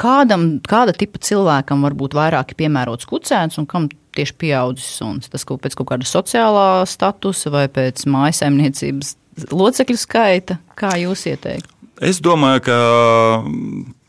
Kādam, 0.00 0.58
kāda 0.66 0.92
tipa 0.96 1.20
cilvēkam 1.22 1.84
var 1.86 1.94
būt 1.96 2.16
vairāk 2.18 2.56
piemērots 2.58 3.06
kucēns 3.08 3.60
un 3.60 3.68
kam 3.70 3.86
tieši 4.16 4.36
pieaudzis 4.40 4.88
suns? 4.98 5.30
Tas 5.32 5.46
kaut 5.48 5.62
pēc 5.64 5.76
kaut 5.78 5.90
kāda 5.92 6.08
sociālā 6.08 6.68
statusa 6.88 7.52
vai 7.54 7.66
pēc 7.72 8.06
mājasemniecības 8.10 9.14
locekļu 9.50 9.98
skaita? 10.00 10.58
Kā 10.78 10.94
jūs 11.00 11.26
ieteiktu? 11.30 11.70
Es 12.02 12.18
domāju, 12.22 12.64
ka 12.66 12.78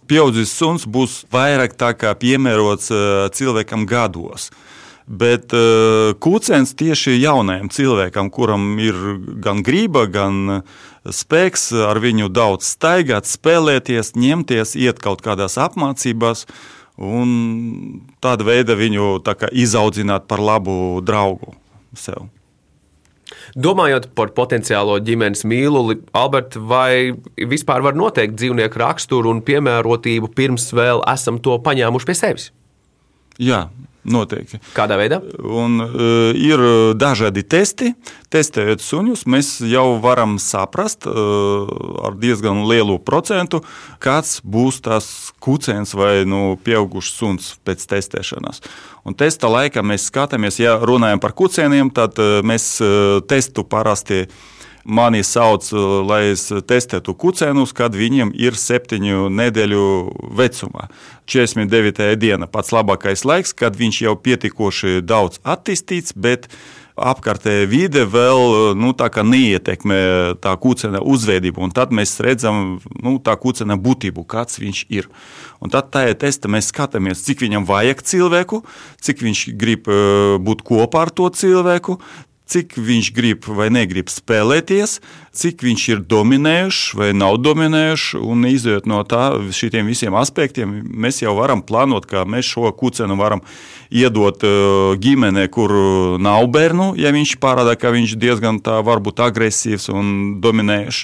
pieaudzis 0.09 0.53
suns 0.53 0.85
būs 0.89 1.23
vairāk 1.33 1.77
piemērots 2.21 2.91
cilvēkam 3.37 3.85
gados. 3.89 4.49
Bet 5.05 5.53
uh, 5.53 6.15
kūciens 6.17 6.71
tieši 6.73 7.19
jaunajam 7.21 7.69
cilvēkam, 7.69 8.31
kuram 8.33 8.79
ir 8.81 8.95
gan 9.37 9.61
grība, 9.61 10.07
gan 10.09 10.63
spēks 11.05 11.69
ar 11.85 11.99
viņu 12.01 12.31
daudz 12.33 12.65
staigāt, 12.73 13.29
spēlēties, 13.29 14.15
ņemties, 14.17 14.73
iet 14.81 14.97
kaut 15.03 15.21
kādās 15.21 15.59
apmācībās, 15.61 16.47
un 16.97 18.01
tāda 18.23 18.47
veida 18.47 18.77
viņu 18.77 19.19
tā 19.25 19.35
izaudzināt 19.51 20.27
par 20.29 20.43
labu 20.43 21.01
draugu 21.05 21.55
sev. 21.95 22.29
Domājot 23.55 24.09
par 24.17 24.31
potenciālo 24.35 24.97
ģimenes 25.03 25.45
mīluli, 25.47 25.97
Alberta, 26.17 26.59
vai 26.59 27.15
vispār 27.37 27.83
var 27.85 27.97
noteikt 27.97 28.35
dzīvnieku 28.39 28.79
raksturu 28.81 29.31
un 29.31 29.41
piemērotību 29.45 30.29
pirms 30.35 30.69
vēl 30.75 31.01
esam 31.11 31.39
to 31.43 31.57
paņēmuši 31.65 32.09
pie 32.09 32.17
sevis? 32.19 32.49
Jā, 33.41 33.65
Noteikti. 34.05 34.59
Kādā 34.75 34.97
veidā? 34.99 35.17
Un, 35.41 35.79
uh, 35.81 36.29
ir 36.37 36.61
dažādi 36.99 37.41
testi. 37.41 37.93
Testējot 38.33 38.83
suņus, 38.83 39.25
mēs 39.31 39.51
jau 39.65 39.97
varam 40.03 40.37
saprast 40.41 41.07
uh, 41.09 41.69
ar 42.05 42.17
diezgan 42.19 42.65
lielu 42.69 42.97
procentu, 43.01 43.63
kāds 44.03 44.39
būs 44.45 44.81
tas 44.85 45.07
kucēns 45.41 45.95
vai 45.97 46.25
nu, 46.29 46.57
pieaugušs 46.61 47.13
suns 47.17 47.53
pēc 47.65 47.85
testēšanas. 47.95 48.61
Un 49.05 49.17
testa 49.17 49.49
laikā 49.49 49.81
mēs 49.85 50.09
skatāmies, 50.11 50.59
ja 50.61 50.77
runājam 50.81 51.21
par 51.23 51.33
kucēniem, 51.37 51.93
tad 51.95 52.19
uh, 52.21 52.41
mēs 52.45 52.75
uh, 52.83 53.23
testu 53.25 53.65
parasti 53.65 54.25
uh, 54.25 54.43
mani 54.85 55.23
sauc, 55.25 55.65
uh, 55.73 55.99
lai 56.05 56.21
es 56.35 56.47
testētu 56.69 57.15
kucēnus, 57.17 57.73
kad 57.75 57.97
viņiem 57.97 58.31
ir 58.37 58.57
septiņu 58.59 59.27
nedēļu 59.33 59.83
vecumā. 60.37 60.89
49. 61.25 62.13
diena 62.21 62.45
pats 62.47 62.71
labākais 62.75 63.25
laiks, 63.25 63.55
kad 63.57 63.75
viņš 63.75 64.01
jau 64.05 64.15
pietiekoši 64.15 65.01
daudz 65.01 65.41
attīstīts, 65.41 66.13
bet 66.13 66.45
apkārtējā 66.95 67.65
vide 67.67 68.05
vēl 68.07 68.43
uh, 68.45 68.67
nu, 68.77 68.93
neietekmē 68.95 69.99
tā 70.43 70.53
kūcena 70.61 71.01
uzvedību. 71.01 71.67
Tad 71.75 71.91
mēs 71.91 72.13
redzam 72.23 72.77
nu, 73.01 73.17
tā 73.19 73.35
kūcena 73.41 73.75
būtību, 73.75 74.23
kāds 74.23 74.61
viņš 74.61 74.85
ir. 74.93 75.09
Un 75.59 75.73
tad 75.73 75.89
tajā 75.91 76.13
testā 76.21 76.51
mēs 76.51 76.69
skatāmies, 76.71 77.25
cik 77.25 77.43
viņam 77.43 77.65
vajag 77.67 78.05
cilvēku, 78.05 78.61
cik 79.01 79.25
viņš 79.25 79.43
grib 79.59 79.89
uh, 79.89 80.37
būt 80.39 80.63
kopā 80.63 81.07
ar 81.07 81.11
to 81.11 81.27
cilvēku, 81.33 81.99
cik 82.45 82.75
viņš 82.77 83.11
grib 83.15 83.47
vai 83.57 83.71
negrib 83.73 84.09
spēlēties, 84.13 84.99
cik 85.35 85.63
viņš 85.65 85.85
ir 85.89 86.03
dominējušs 86.05 86.81
vai 86.99 87.09
nav 87.17 87.39
dominējušs. 87.41 88.19
Un 88.21 88.45
izjūt 88.47 88.85
no 88.89 89.01
tā, 89.07 89.27
šiem 89.55 89.89
visiem 89.89 90.15
aspektiem, 90.15 90.77
mēs 90.85 91.23
jau 91.23 91.35
varam 91.39 91.63
plānot, 91.65 92.05
kā 92.09 92.23
mēs 92.29 92.51
šo 92.53 92.69
kucenu 92.77 93.17
varam 93.19 93.41
iedot 93.89 94.45
uh, 94.45 94.93
ģimenē, 95.01 95.47
kur 95.53 95.73
nav 96.21 96.45
bērnu, 96.53 96.93
ja 97.01 97.11
viņš 97.15 97.35
parāda, 97.41 97.75
ka 97.79 97.93
viņš 97.95 98.15
diezgan 98.21 98.61
tā 98.63 98.77
varbūt 98.85 99.23
agresīvs 99.25 99.89
un 99.93 100.13
dominējušs. 100.45 101.03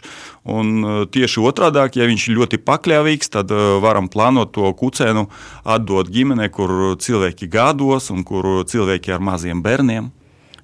Un 0.52 0.72
uh, 0.82 1.02
tieši 1.10 1.42
otrādi, 1.46 1.84
ja 2.00 2.08
viņš 2.10 2.30
ir 2.30 2.40
ļoti 2.40 2.62
pakļāvīgs, 2.66 3.34
tad 3.34 3.54
uh, 3.54 3.76
varam 3.84 4.10
plānot 4.14 4.54
to 4.56 4.70
kucēnu 4.78 5.28
atdot 5.66 6.10
ģimenē, 6.14 6.50
kur 6.54 6.96
cilvēki 7.02 7.50
gados 7.52 8.10
un 8.14 8.26
kur 8.26 8.62
cilvēki 8.70 9.14
ar 9.14 9.30
maziem 9.32 9.62
bērniem 9.66 10.12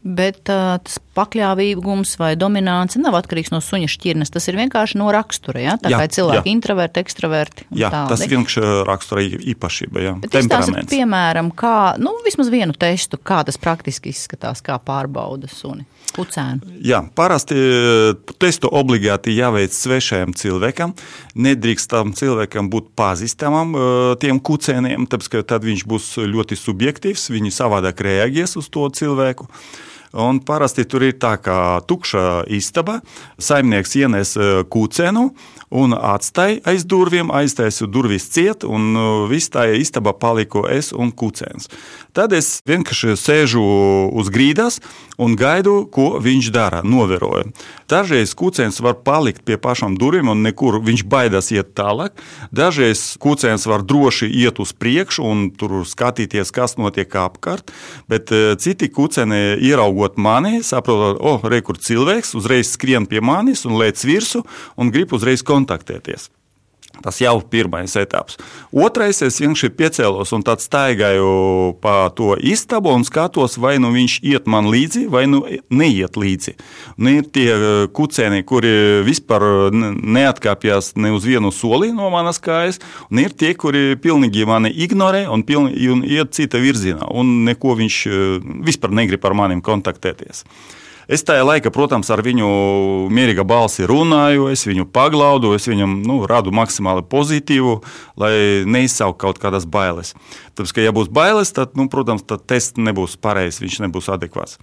bet 0.07 0.47
uh, 0.51 0.77
tas 0.83 0.97
pakļāvīgums 1.17 2.15
vai 2.21 2.31
dominance 2.39 2.99
nav 3.01 3.17
atkarīgs 3.19 3.51
no 3.53 3.59
suņa 3.63 3.89
šķirnes. 3.91 4.31
Tas 4.33 4.47
ir 4.49 4.57
vienkārši 4.59 4.99
no 5.01 5.09
rakstura. 5.13 5.61
Ja? 5.63 5.75
Tā 5.81 5.91
jā, 5.91 5.99
kā 6.01 6.11
cilvēki 6.17 6.45
ir 6.45 6.53
introverti, 6.53 7.03
ekstraverti. 7.03 7.67
Jā, 7.71 7.91
tādi. 7.93 8.13
tas 8.13 8.23
ir 8.25 8.33
vienkārši 8.35 8.65
rakstura 8.87 9.25
īpašība. 9.53 10.03
Jā, 10.05 10.13
temperaments. 10.29 10.91
Piemēram, 10.91 11.51
kā, 11.57 11.77
nu, 12.01 12.13
vismaz 12.25 12.51
vienu 12.53 12.75
testu, 12.77 13.19
kā 13.19 13.41
tas 13.47 13.59
praktiski 13.61 14.13
izskatās, 14.13 14.63
kā 14.65 14.77
pārbauda 14.83 15.49
suni. 15.51 15.87
Pucēnu. 16.15 16.77
Jā, 16.87 17.01
parasti 17.17 17.57
testu 18.39 18.69
obligāti 18.73 19.35
jāveic 19.35 19.75
svešajam 19.75 20.31
cilvēkam. 20.37 20.93
Nedrīkst 21.35 21.91
tam 21.91 22.13
cilvēkam 22.17 22.71
būt 22.73 22.93
pazīstamam 22.97 23.75
tiem 24.21 24.39
kucēniem, 24.39 25.09
tāpēc 25.11 25.33
ka 25.33 25.43
tad 25.55 25.67
viņš 25.67 25.83
būs 25.89 26.13
ļoti 26.23 26.57
subjektīvs, 26.57 27.27
viņi 27.33 27.53
savādāk 27.53 28.01
reaģēs 28.07 28.57
uz 28.61 28.71
to 28.71 28.87
cilvēku. 28.97 29.49
Un 30.13 30.39
parasti 30.39 30.85
tur 30.87 31.03
ir 31.03 31.17
tā 31.19 31.35
kā 31.43 31.59
tukša 31.87 32.47
istaba. 32.55 33.01
Saimnieks 33.39 33.95
ienes 33.99 34.35
e, 34.39 34.63
kūcenu 34.71 35.29
un 35.69 35.95
atstāja 35.95 36.61
aiz 36.67 36.85
durvīm, 36.87 37.31
aiztaisīju 37.33 37.89
durvis 37.91 38.27
ciet, 38.31 38.63
un 38.63 38.93
e, 38.95 39.05
viss 39.31 39.51
tā 39.51 39.67
istaba 39.75 40.13
paliko 40.15 40.63
es 40.71 40.93
un 40.95 41.11
kūcens. 41.11 41.67
Tad 42.15 42.33
es 42.33 42.61
vienkārši 42.67 43.17
sēžu 43.19 43.63
uz 44.17 44.31
grīdas 44.33 44.79
un 45.21 45.35
gaidu, 45.37 45.83
ko 45.91 46.17
viņš 46.23 46.49
dara, 46.53 46.81
novēroju. 46.85 47.51
Dažreiz 47.89 48.33
kūcens 48.37 48.79
var 48.83 48.97
palikt 49.05 49.43
pie 49.47 49.57
pašām 49.61 49.97
durvīm 49.99 50.31
un 50.31 50.41
nekur 50.45 50.79
viņš 50.83 51.03
baidās 51.09 51.51
iet 51.53 51.73
tālāk. 51.77 52.17
Dažreiz 52.55 53.15
kūcens 53.21 53.67
var 53.69 53.83
droši 53.87 54.29
iet 54.29 54.61
uz 54.63 54.73
priekšu 54.73 55.25
un 55.25 55.45
tur 55.57 55.81
skatīties, 55.87 56.51
kas 56.55 56.77
notiek 56.79 57.11
apkārt, 57.21 57.73
bet 58.09 58.31
e, 58.31 58.55
citi 58.61 58.89
kūceni 58.93 59.59
ieraugot 59.67 60.17
mani, 60.21 60.61
saprotot, 60.65 61.19
o, 61.19 61.37
oh, 61.37 61.47
re, 61.49 61.61
kur 61.65 61.79
cilvēks, 61.81 62.35
uzreiz 62.37 62.71
skrien 62.73 63.07
pie 63.09 63.21
manis 63.21 63.65
un 63.67 63.77
lēc 63.79 64.03
virsū 64.07 64.43
un 64.77 64.91
grib 64.93 65.13
uzreiz 65.17 65.43
kontaktēties. 65.57 66.29
Tas 67.03 67.19
jau 67.21 67.35
ir 67.37 67.45
pirmais 67.51 67.93
etaps. 67.99 68.37
Otrais, 68.73 69.19
es 69.25 69.37
vienkārši 69.41 69.69
piecēlos 69.77 70.31
un 70.33 70.43
tāds 70.45 70.65
staigāju 70.65 71.75
pa 71.83 72.07
to 72.17 72.31
istabu 72.41 72.93
un 72.95 73.05
skatos, 73.05 73.57
vai 73.61 73.75
nu 73.81 73.91
viņš 73.93 74.15
iet 74.25 74.47
man 74.49 74.69
līdzi, 74.71 75.03
vai 75.13 75.25
nu 75.29 75.43
neiet 75.69 76.17
līdzi. 76.17 76.55
Un 76.97 77.11
ir 77.11 77.27
tie 77.33 77.51
e, 77.53 77.59
kucēni, 77.93 78.41
kuri 78.47 79.03
vispār 79.05 79.45
neatkāpjas 79.73 80.95
ne 80.97 81.13
uz 81.13 81.27
vienu 81.27 81.53
soli 81.53 81.91
no 81.93 82.09
manas 82.13 82.41
kājas, 82.41 82.81
un 83.11 83.21
ir 83.21 83.35
tie, 83.37 83.53
kuri 83.53 83.99
pilnīgi 84.01 84.47
mani 84.49 84.73
ignorē 84.73 85.27
un, 85.29 85.45
pilnīgi, 85.45 85.91
un 85.93 86.03
iet 86.07 86.33
cita 86.37 86.61
virzienā, 86.61 87.11
un 87.13 87.43
neko 87.45 87.77
viņš 87.77 88.01
e, 88.09 88.25
vispār 88.65 88.95
negrib 89.03 89.27
ar 89.27 89.37
maniem 89.37 89.61
kontaktēties. 89.61 90.47
Es 91.07 91.23
tajā 91.23 91.45
laikā, 91.47 91.71
protams, 91.71 92.09
ar 92.11 92.19
viņu 92.19 92.47
mierīga 93.15 93.45
balsi 93.47 93.85
runāju, 93.87 94.49
es 94.51 94.65
viņu 94.67 94.89
paglaudu, 94.91 95.53
es 95.55 95.63
viņam 95.69 96.01
nu, 96.03 96.17
radu 96.27 96.51
maksimāli 96.51 97.05
pozitīvu, 97.07 97.77
lai 98.19 98.33
neizsauktu 98.67 99.21
kaut 99.21 99.39
kādas 99.39 99.63
bailes. 99.63 100.11
Tāpēc, 100.59 100.75
ka, 100.75 100.83
ja 100.83 100.91
būs 100.95 101.07
bailes, 101.07 101.53
tad, 101.55 101.79
nu, 101.79 101.87
protams, 101.91 102.27
tad 102.27 102.43
tests 102.51 102.75
nebūs 102.75 103.15
pareizs, 103.23 103.61
viņš 103.63 103.79
nebūs 103.85 104.11
adekvāts. 104.11 104.59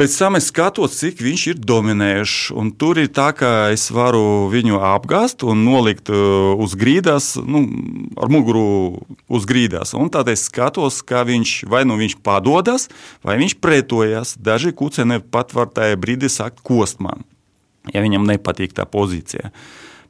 Pēc 0.00 0.14
tam 0.16 0.38
es 0.38 0.46
skatos, 0.48 0.94
cik 0.96 1.18
viņš 1.20 1.42
ir 1.50 1.58
dominējošs. 1.60 2.36
Tur 2.80 2.96
ir 3.02 3.10
tā, 3.12 3.26
ka 3.36 3.68
es 3.68 3.82
varu 3.92 4.46
viņu 4.48 4.78
apgāzt 4.80 5.44
un 5.44 5.60
nolikt 5.66 6.08
uh, 6.08 6.54
uz 6.56 6.72
grīdas, 6.72 7.34
nu, 7.44 7.60
ar 8.16 8.32
muguru 8.32 8.62
uz 9.28 9.44
grīdas. 9.44 9.92
Un 9.92 10.08
tad 10.08 10.30
es 10.32 10.46
skatos, 10.48 11.02
kā 11.04 11.20
viņš 11.28 11.52
vai 11.68 11.82
nu 11.84 11.98
viņš 12.00 12.16
padodas, 12.24 12.88
vai 13.20 13.36
viņš 13.42 13.58
pretojas. 13.60 14.32
Daži 14.40 14.72
kucēni 14.72 15.20
pat 15.20 15.52
var 15.52 15.68
tajā 15.68 16.00
brīdī 16.00 16.32
sakt 16.32 16.64
kost 16.64 17.04
man, 17.04 17.20
ja 17.92 18.00
viņam 18.00 18.24
nepatīk 18.32 18.72
tā 18.80 18.88
pozīcija. 18.88 19.52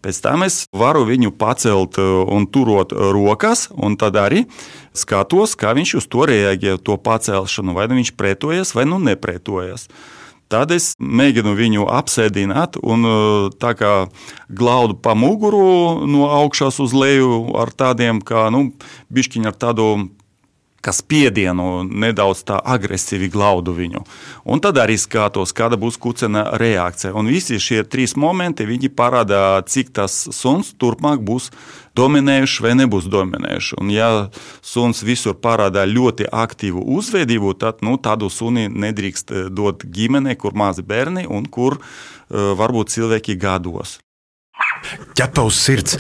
Pēc 0.01 0.21
tam 0.25 0.45
es 0.47 0.63
varu 0.73 1.05
viņu 1.09 1.35
pacelt 1.37 1.99
uh, 2.01 2.23
un 2.33 2.47
turot 2.49 2.95
rokas, 2.95 3.69
un 3.77 3.99
tad 4.01 4.17
arī 4.17 4.47
skatos, 4.97 5.57
kā 5.61 5.75
viņš 5.77 5.99
uz 6.01 6.09
to 6.09 6.25
reaģē, 6.31 6.79
to 6.81 6.97
pacelšanu, 6.97 7.77
vai 7.77 7.87
nu 7.91 8.01
viņš 8.01 8.15
pretojas 8.17 8.73
vai 8.77 8.87
nu 8.89 9.01
nepretojas. 9.03 9.89
Tad 10.51 10.73
es 10.75 10.97
mēģinu 10.99 11.53
viņu 11.55 11.85
apsēdināt 11.95 12.81
un 12.83 13.07
uh, 13.07 13.51
tā 13.61 13.75
kā 13.79 13.93
glaudu 14.49 14.97
pa 14.99 15.15
muguru 15.15 16.09
no 16.11 16.31
augšas 16.33 16.81
uz 16.83 16.97
leju 16.97 17.53
ar 17.61 17.71
tādiem, 17.71 18.19
kā 18.19 18.49
nu, 18.51 18.71
bišķiņu 19.15 19.53
ar 19.53 19.61
tādu 19.61 19.87
kas 20.81 21.03
piedienu 21.05 21.83
nedaudz 21.85 22.43
tā 22.49 22.59
agresīvi 22.59 23.29
glaudu 23.33 23.75
viņu. 23.77 24.03
Un 24.49 24.63
tad 24.65 24.81
arī 24.81 24.97
skatos, 25.01 25.53
kāda 25.57 25.79
būs 25.81 25.99
kucena 26.01 26.47
reakcija. 26.61 27.13
Un 27.17 27.29
visi 27.31 27.61
šie 27.61 27.83
trīs 27.85 28.17
momenti 28.17 28.67
parāda, 28.89 29.63
cik 29.67 29.93
tas 29.93 30.29
suns 30.33 30.73
turpmāk 30.81 31.21
būs 31.21 31.51
dominējuši 31.97 32.65
vai 32.65 32.75
nebūs 32.81 33.09
dominējuši. 33.13 33.77
Un 33.81 33.91
ja 33.93 34.11
suns 34.63 35.03
visur 35.05 35.35
parāda 35.35 35.85
ļoti 35.87 36.29
aktīvu 36.33 36.85
uzvedību, 36.97 37.55
tad 37.61 37.85
nu, 37.87 37.97
tādu 37.99 38.31
suni 38.31 38.69
nedrīkst 38.69 39.31
eh, 39.31 39.49
dot 39.51 39.85
ģimenei, 39.85 40.37
kur 40.37 40.57
mazi 40.57 40.83
bērni 40.87 41.27
un 41.29 41.47
kur 41.51 41.79
uh, 41.81 42.55
varbūt 42.57 42.95
cilvēki 42.95 43.37
gados. 43.41 43.99
Ķepa 45.19 45.45
uz 45.45 45.59
sirds, 45.61 45.99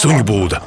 suņu 0.00 0.24
būda. 0.28 0.62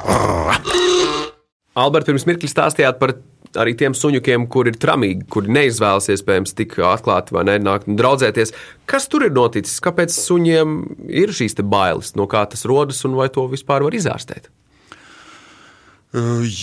Alberts, 1.78 2.08
pirms 2.08 2.26
mirkli 2.28 2.50
stāstījāt 2.50 2.98
par 3.00 3.14
arī 3.58 3.74
tiem 3.78 3.94
suņukiem, 3.96 4.46
kur 4.52 4.68
ir 4.68 4.76
tramīgi, 4.80 5.26
kuri 5.32 5.52
neizvēlas 5.56 6.10
iespējams 6.12 6.54
tik 6.58 6.76
atklāti 6.84 7.34
vai 7.36 7.46
nenākt 7.48 7.88
un 7.88 7.98
draudzēties. 7.98 8.52
Kas 8.88 9.08
tur 9.10 9.24
ir 9.26 9.34
noticis? 9.36 9.78
Kāpēc 9.84 10.14
suņiem 10.14 10.78
ir 11.08 11.32
šīs 11.34 11.58
bailes, 11.62 12.14
no 12.18 12.28
kā 12.30 12.44
tas 12.50 12.66
rodas 12.68 13.04
un 13.08 13.16
vai 13.18 13.30
to 13.32 13.46
vispār 13.50 13.86
var 13.86 13.96
izārstēt? 13.96 14.50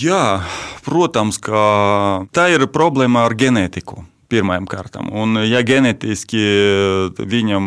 Jā, 0.02 0.42
protams, 0.82 1.38
ka 1.38 2.26
tā 2.34 2.48
ir 2.54 2.66
problēma 2.74 3.26
ar 3.28 3.36
ģenētiku. 3.38 4.02
Pirmajam 4.26 4.64
kārtam. 4.66 5.12
Un, 5.14 5.38
ja 5.46 5.60
ģenētiski 5.62 6.40
viņam 7.14 7.66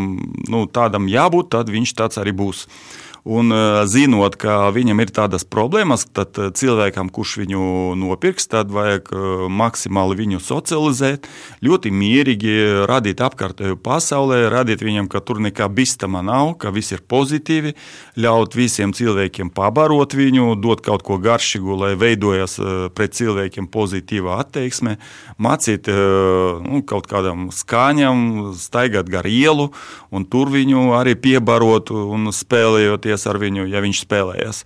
nu, 0.51 0.65
tādam 0.67 1.05
jābūt, 1.07 1.53
tad 1.55 1.71
viņš 1.71 1.93
tāds 1.95 2.19
arī 2.19 2.33
būs. 2.35 2.65
Uh, 2.67 3.08
Un 3.29 3.51
eh, 3.53 3.83
zinot, 3.85 4.33
ka 4.41 4.71
viņam 4.73 5.03
ir 5.03 5.11
tādas 5.13 5.43
problēmas, 5.45 6.07
tad 6.17 6.33
eh, 6.41 6.47
cilvēkam, 6.55 7.11
kurš 7.13 7.35
viņu 7.43 7.63
nopirks, 7.99 8.47
tad 8.49 8.71
vajag 8.73 9.11
eh, 9.13 9.43
maksimāli 9.53 10.17
viņu 10.17 10.39
socializēt, 10.41 11.27
ļoti 11.61 11.91
mierīgi 11.93 12.55
radīt 12.89 13.21
apkārtējo 13.21 13.77
pasaulē, 13.85 14.39
radīt 14.49 14.81
viņam, 14.81 15.09
ka 15.13 15.21
tur 15.21 15.43
nekā 15.45 15.67
bīstama 15.69 16.23
nav, 16.25 16.55
ka 16.57 16.71
viss 16.73 16.95
ir 16.95 17.03
pozitīvi, 17.05 17.75
ļaut 18.17 18.57
visiem 18.57 18.95
cilvēkiem 18.97 19.53
pabarot 19.53 20.17
viņu, 20.17 20.55
dot 20.57 20.81
kaut 20.81 21.05
ko 21.05 21.19
garšīgu, 21.21 21.77
lai 21.83 21.93
veidojas 22.01 22.57
pret 22.97 23.13
cilvēkiem 23.19 23.69
pozitīva 23.69 24.39
attieksme, 24.41 24.97
mācīt 25.37 25.91
nu, 25.91 26.81
kaut 26.89 27.05
kādam 27.11 27.49
skaņam, 27.53 28.55
staigāt 28.57 29.13
gar 29.13 29.29
ielu 29.29 29.69
un 30.09 30.25
tur 30.25 30.49
viņu 30.49 30.95
arī 30.97 31.13
piebarot 31.19 31.93
un 31.93 32.33
spēlējoties 32.33 33.18
spēlēties 33.19 33.27
ar 33.27 33.39
viņu, 33.39 33.67
ja 33.69 33.81
viņš 33.81 34.05
spēlējas. 34.05 34.63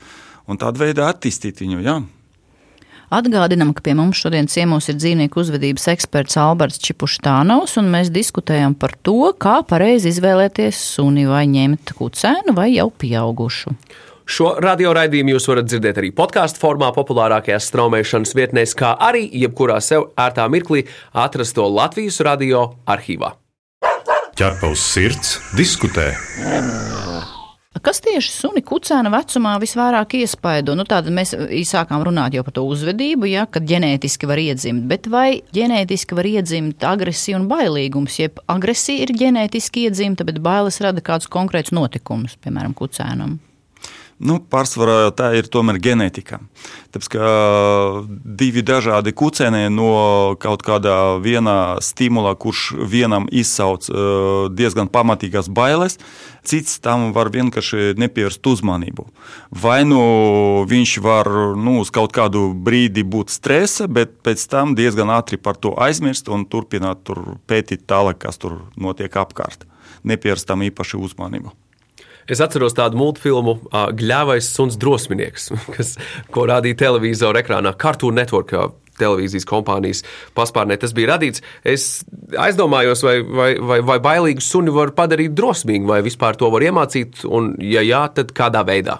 Un 0.47 0.57
tādā 0.57 0.85
veidā 0.85 1.09
attīstīt 1.09 1.61
viņu. 1.61 1.81
Jā. 1.83 2.01
Atgādinām, 3.13 3.73
ka 3.75 3.83
pie 3.83 3.93
mums 3.93 4.17
šodien 4.17 4.47
ciemos 4.47 4.89
ir 4.89 4.97
dzīvnieku 4.97 5.39
uzvedības 5.39 5.87
eksperts 5.93 6.37
Alberts 6.37 6.79
Čipuštānaus, 6.81 7.77
un 7.77 7.91
mēs 7.93 8.09
diskutējam 8.09 8.73
par 8.73 8.95
to, 9.03 9.33
kā 9.37 9.61
pareizi 9.63 10.09
izvēlēties 10.09 10.75
suni 10.95 11.27
vai 11.27 11.45
ņemt 11.47 11.93
kucēnu 11.93 12.55
vai 12.55 12.73
jau 12.73 12.89
pieaugušu. 12.89 13.75
Šo 14.25 14.55
radioraidījumu 14.63 15.35
jūs 15.35 15.49
varat 15.51 15.67
dzirdēt 15.67 15.99
arī 15.99 16.09
podkāstu 16.15 16.61
formā, 16.63 16.93
populārākajās 16.95 17.67
straumēšanas 17.69 18.33
vietnēs, 18.39 18.73
kā 18.73 18.95
arī 18.95 19.27
jebkurā 19.43 19.81
sev 19.83 20.09
ērtā 20.17 20.47
mirklī 20.49 20.87
atrast 21.11 21.59
to 21.59 21.67
Latvijas 21.67 22.23
radio 22.23 22.69
arhīvā. 22.87 23.35
Ķerpa 24.33 24.71
uz 24.73 24.81
sirds, 24.81 25.37
diskutē. 25.53 26.15
Kas 27.81 27.97
tieši 28.05 28.29
suni 28.29 28.61
kucēna 28.61 29.09
vecumā 29.09 29.55
visvairāk 29.61 30.13
iespaido? 30.19 30.75
Nu, 30.77 30.85
tāda 30.85 31.09
mēs 31.13 31.33
sākām 31.65 32.03
runāt 32.05 32.35
jau 32.37 32.43
par 32.45 32.53
to 32.53 32.65
uzvedību, 32.69 33.25
ja, 33.31 33.47
kad 33.49 33.65
ģenētiski 33.69 34.29
var 34.29 34.41
iedzimt, 34.43 34.85
bet 34.91 35.09
vai 35.09 35.41
ģenētiski 35.57 36.17
var 36.17 36.29
iedzimt 36.29 36.85
agresija 36.85 37.39
un 37.39 37.47
bailīgums, 37.49 38.19
jeb 38.21 38.37
agresija 38.51 39.07
ir 39.07 39.15
ģenētiski 39.17 39.87
iedzimta, 39.87 40.27
bet 40.27 40.37
bailes 40.45 40.77
rada 40.85 41.01
kādus 41.01 41.31
konkrētus 41.33 41.73
notikumus, 41.73 42.37
piemēram, 42.45 42.77
kucēnam? 42.77 43.39
Nu, 44.21 44.37
pārsvarā 44.37 45.09
tā 45.17 45.31
ir 45.39 45.47
tomēr 45.51 45.79
ģenētika. 45.81 46.37
Tāpēc, 46.93 47.07
ka 47.15 47.29
divi 48.07 48.61
dažādi 48.65 49.13
kucēni 49.17 49.65
no 49.73 50.35
kaut 50.41 50.61
kāda 50.65 51.17
viena 51.23 51.79
stimula, 51.81 52.35
kurš 52.37 52.73
vienam 52.77 53.25
izsauc 53.33 53.89
diezgan 54.53 54.91
pamatīgas 54.93 55.49
bailes, 55.49 55.97
cits 56.45 56.77
tam 56.83 57.09
var 57.15 57.31
vienkārši 57.33 57.95
nepievērst 57.97 58.45
uzmanību. 58.53 59.07
Vai 59.63 59.81
nu 59.87 60.03
viņš 60.69 60.95
var 61.03 61.31
nu, 61.57 61.79
uz 61.81 61.89
kaut 61.93 62.13
kādu 62.13 62.51
brīdi 62.53 63.01
būt 63.03 63.33
stresa, 63.33 63.89
bet 63.89 64.19
pēc 64.23 64.45
tam 64.51 64.77
diezgan 64.77 65.09
ātri 65.15 65.41
par 65.41 65.57
to 65.57 65.73
aizmirst 65.73 66.29
un 66.29 66.45
turpināt 66.45 67.09
pētīt 67.49 67.87
tālāk, 67.89 68.21
kas 68.27 68.37
tur 68.37 68.61
notiek 68.77 69.17
apkārt. 69.17 69.65
Nepievērst 70.03 70.47
tam 70.47 70.61
īpaši 70.67 70.99
uzmanību. 70.99 71.55
Es 72.29 72.41
atceros 72.43 72.75
tādu 72.77 72.99
multfilmu 72.99 73.57
uh, 73.57 73.89
Gļāvais 73.95 74.47
suns 74.55 74.77
drosminieks, 74.79 75.51
kas, 75.75 75.95
ko 76.33 76.47
rādīja 76.49 76.83
televizora 76.85 77.43
ekrānā, 77.43 77.75
Cartoon 77.79 78.19
Network. 78.19 78.55
Televīzijas 78.93 79.47
kompānijas 79.49 80.03
paspārnē 80.37 80.75
tas 80.77 80.91
bija 80.93 81.15
radīts. 81.15 81.41
Es 81.65 82.03
aizdomājos, 82.37 83.01
vai, 83.01 83.15
vai, 83.25 83.47
vai, 83.57 83.79
vai 83.81 83.95
bailīgu 84.05 84.43
suni 84.45 84.69
var 84.75 84.91
padarīt 84.93 85.33
drosmīgu, 85.33 85.89
vai 85.89 86.03
vispār 86.05 86.37
to 86.37 86.51
var 86.53 86.61
iemācīt, 86.61 87.23
un, 87.25 87.55
ja 87.57 87.81
jā, 87.81 88.03
tad 88.13 88.35
kādā 88.37 88.61
veidā? 88.67 88.99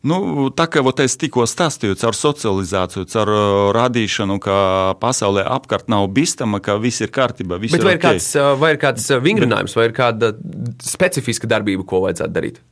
Nu, 0.00 0.48
tā 0.56 0.64
kā 0.72 0.80
es 1.04 1.16
tikko 1.20 1.44
stāstīju, 1.44 1.98
caur 2.00 2.16
socializāciju, 2.16 3.04
caur 3.12 3.32
uh, 3.34 3.42
radīšanu, 3.76 4.38
ka 4.40 4.54
pasaulē 5.00 5.44
apkārt 5.44 5.90
nav 5.92 6.08
bīstama, 6.16 6.62
ka 6.64 6.78
viss 6.80 7.04
ir 7.04 7.12
kārtībā. 7.12 7.58
Viss 7.60 7.76
Bet 7.76 7.84
ir 7.84 7.88
vai, 7.90 7.96
okay. 7.98 8.16
ir 8.16 8.16
kāds, 8.16 8.30
uh, 8.40 8.54
vai 8.56 8.72
ir 8.72 8.80
kāds 8.80 9.10
uh, 9.12 9.20
vingrinājums, 9.20 9.76
vai 9.76 9.90
ir 9.90 9.96
kāda 9.96 10.32
specifiska 10.80 11.50
darbība, 11.50 11.84
ko 11.84 12.00
vajadzētu 12.06 12.32
darīt? 12.32 12.62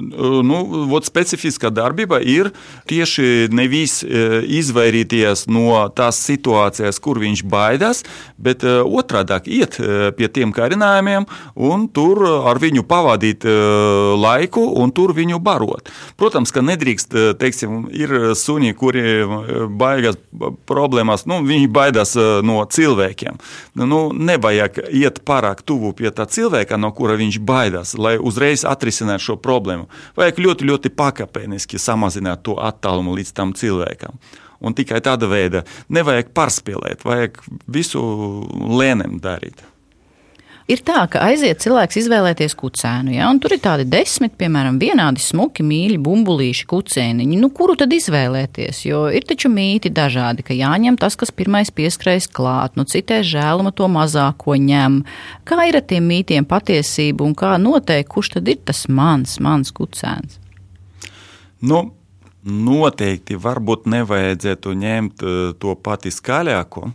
Nu, 0.00 0.60
vot, 0.90 1.06
specifiskā 1.06 1.70
darbība 1.74 2.20
ir 2.22 2.50
tieši 2.90 3.50
nevis 3.54 4.00
e, 4.04 4.40
izvairīties 4.60 5.46
no 5.52 5.82
tās 5.96 6.20
situācijas, 6.26 7.00
kur 7.02 7.20
viņš 7.22 7.44
baidās, 7.50 8.04
bet 8.40 8.64
e, 8.64 8.78
otrādi 8.80 9.60
iet 9.60 9.76
pie 10.16 10.28
tiem 10.32 10.52
karinājumiem 10.54 11.26
un 11.54 11.86
tur 11.92 12.22
ar 12.50 12.58
viņu 12.60 12.82
pavadīt 12.88 13.44
laiku 14.20 14.62
un 14.80 14.90
tur 14.94 15.12
viņu 15.16 15.38
barot. 15.42 15.90
Protams, 16.20 16.52
ka 16.54 16.62
nedrīkst, 16.64 17.14
teiksim, 17.40 17.84
ir 17.94 18.34
suņi, 18.38 18.72
kuri 18.78 19.04
baigas 19.80 20.18
problēmās, 20.68 21.26
nu, 21.30 21.40
viņi 21.46 21.68
baidās 21.72 22.16
no 22.46 22.60
cilvēkiem. 22.70 23.38
Nu, 23.80 24.00
nevajag 24.14 24.80
iet 24.88 25.22
pārāk 25.26 25.62
tuvu 25.66 25.92
pie 25.96 26.12
tā 26.14 26.26
cilvēka, 26.30 26.78
no 26.80 26.92
kura 26.96 27.18
viņš 27.20 27.40
baidās, 27.46 27.94
lai 27.98 28.16
uzreiz 28.18 28.64
atrisinātu 28.68 29.30
šo 29.30 29.38
problēmu. 29.42 29.89
Vajag 30.18 30.40
ļoti, 30.44 30.68
ļoti 30.70 30.92
pakāpeniski 30.96 31.80
samazināt 31.80 32.44
to 32.46 32.56
attālumu 32.60 33.16
līdz 33.18 33.34
tam 33.36 33.54
cilvēkam. 33.56 34.18
Un 34.60 34.76
tikai 34.76 35.00
tāda 35.00 35.28
veida 35.30 35.64
nevajag 35.88 36.34
pārspīlēt, 36.36 37.04
vajag 37.08 37.40
visu 37.72 38.00
lēnām 38.80 39.20
darīt. 39.24 39.62
Ir 40.70 40.84
tā, 40.86 41.00
ka 41.10 41.24
aiziet 41.26 41.64
cilvēks 41.64 41.96
izvēlēties 41.98 42.52
kucēnu, 42.54 43.10
ja, 43.16 43.26
tur 43.42 43.56
ir 43.56 43.62
tādi 43.64 43.88
desmit, 43.90 44.36
piemēram, 44.38 44.76
vienādi 44.78 45.22
smuki, 45.24 45.64
mīļi, 45.66 45.96
bumbulīši, 46.04 46.66
kucēniņi. 46.70 47.38
Nu, 47.42 47.48
kuru 47.56 47.74
tad 47.80 47.90
izvēlēties? 47.96 48.84
Jo 48.86 49.00
ir 49.10 49.26
taču 49.26 49.50
mīti 49.50 49.90
dažādi, 49.90 50.44
ka 50.46 50.54
jāņem 50.54 50.94
tas, 51.00 51.16
kas 51.18 51.34
pirmais 51.34 51.72
pieskrējas 51.74 52.30
klāt, 52.30 52.78
nu 52.78 52.86
citēs 52.86 53.26
žēluma 53.32 53.74
to 53.74 53.90
mazāko 53.90 54.54
ņem. 54.54 55.00
Kā 55.48 55.58
ir 55.66 55.80
ar 55.80 55.86
tiem 55.90 56.06
mītiem 56.06 56.46
patiesību 56.46 57.26
un 57.26 57.34
kā 57.34 57.56
noteikt, 57.58 58.12
kurš 58.14 58.36
tad 58.36 58.54
ir 58.54 58.62
tas 58.62 58.84
mans, 58.86 59.40
mans 59.42 59.74
kucēns? 59.74 60.38
Nu, 61.66 61.82
noteikti 62.46 63.42
varbūt 63.42 63.90
nevajadzētu 63.90 64.78
ņemt 64.86 65.26
eh, 65.26 65.42
to 65.58 65.74
pati 65.82 66.14
skaļāko 66.14 66.92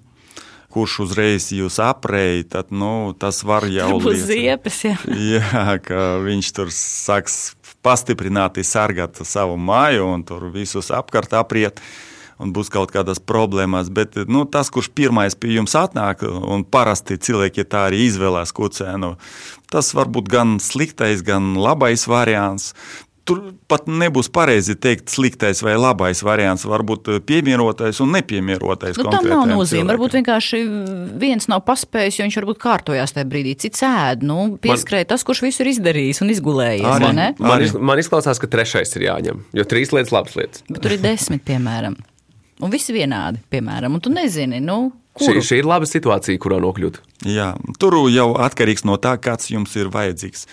kurš 0.75 0.99
uzreiz 1.05 1.49
jūs 1.55 1.79
aprēķina, 1.83 2.49
tad 2.51 2.73
nu, 2.75 3.13
tas 3.19 3.43
var 3.47 3.67
jau 3.71 3.95
būt 4.03 4.19
ziepes. 4.27 4.81
Jā. 4.89 4.97
jā, 5.35 5.67
ka 5.83 6.01
viņš 6.25 6.51
tur 6.57 6.73
sāks 6.75 7.55
pastiprināti 7.85 8.65
sargāt 8.65 9.21
savu 9.23 9.55
māju 9.61 10.09
un 10.11 10.25
tur 10.27 10.49
visus 10.53 10.91
apkārt 10.93 11.37
apriet. 11.37 11.81
Un 12.35 12.49
būs 12.51 12.67
kaut 12.67 12.91
kādas 12.91 13.21
problēmas. 13.23 13.87
Bet 13.95 14.17
nu, 14.27 14.41
tas, 14.43 14.67
kurš 14.67 14.89
pirmais 14.91 15.37
pie 15.39 15.53
jums 15.53 15.71
atnāk, 15.79 16.25
un 16.27 16.65
parasti 16.67 17.15
cilvēki 17.15 17.63
tā 17.71 17.85
arī 17.87 18.01
izvēlās 18.09 18.51
kucēnu, 18.51 19.13
tas 19.71 19.93
var 19.95 20.11
būt 20.11 20.27
gan 20.33 20.57
sliktais, 20.59 21.23
gan 21.23 21.53
labais 21.55 22.03
variants. 22.11 22.73
Tur 23.25 23.39
pat 23.65 23.87
nebūs 23.89 24.27
pareizi 24.29 24.75
teikt, 24.77 25.07
sliktais 25.09 25.63
vai 25.65 25.73
labais 25.79 26.19
variants. 26.25 26.65
Varbūt 26.69 27.09
eh, 27.09 27.21
piemērotais 27.25 27.97
un 28.05 28.11
nepiemērotais. 28.13 28.99
Nu, 29.01 29.07
tam 29.09 29.25
nav 29.31 29.47
nozīme. 29.49 29.87
Varbūt 29.89 30.19
vienkārši 30.19 30.59
viens 31.21 31.49
nav 31.49 31.63
paspējis, 31.65 32.19
jo 32.19 32.27
viņš 32.27 32.37
varbūt 32.41 32.61
kārtojās 32.61 33.15
tajā 33.15 33.25
brīdī. 33.31 33.55
Cits 33.65 33.81
ēd, 33.87 34.21
nu, 34.29 34.51
pieskrēja 34.61 35.09
tas, 35.15 35.25
kurš 35.25 35.41
visu 35.47 35.65
ir 35.65 35.71
izdarījis 35.73 36.21
un 36.21 36.35
izgulējies. 36.35 36.85
Man, 37.01 37.23
man, 37.41 37.65
iz, 37.65 37.73
man 37.73 38.03
izklausās, 38.03 38.41
ka 38.41 38.51
trešais 38.51 38.93
ir 38.99 39.07
jāņem, 39.07 39.41
jo 39.57 39.65
trīs 39.73 39.95
lietas 39.95 40.13
labas 40.13 40.37
lietas. 40.37 40.61
Bet 40.69 40.85
tur 40.85 40.93
ir 40.93 41.01
desmit, 41.01 41.41
piemēram. 41.49 41.97
Un 42.61 42.71
visi 42.71 42.93
vienādi, 42.95 43.41
piemēram, 43.51 43.97
un 43.97 44.05
tu 44.05 44.13
nezini, 44.13 44.61
nu, 44.63 44.93
Kuru? 45.15 45.39
Šī, 45.39 45.47
šī 45.47 45.57
ir 45.61 45.67
laba 45.69 45.87
situācija, 45.87 46.39
kurā 46.43 46.57
nokļūt. 46.59 46.97
Jā, 47.31 47.53
tur 47.79 47.95
jau 48.11 48.33
atkarīgs 48.43 48.83
no 48.83 48.97
tā, 48.99 49.13
kāds 49.23 49.47
jums 49.47 49.71
ir 49.79 49.87
vajadzīgs 49.93 50.43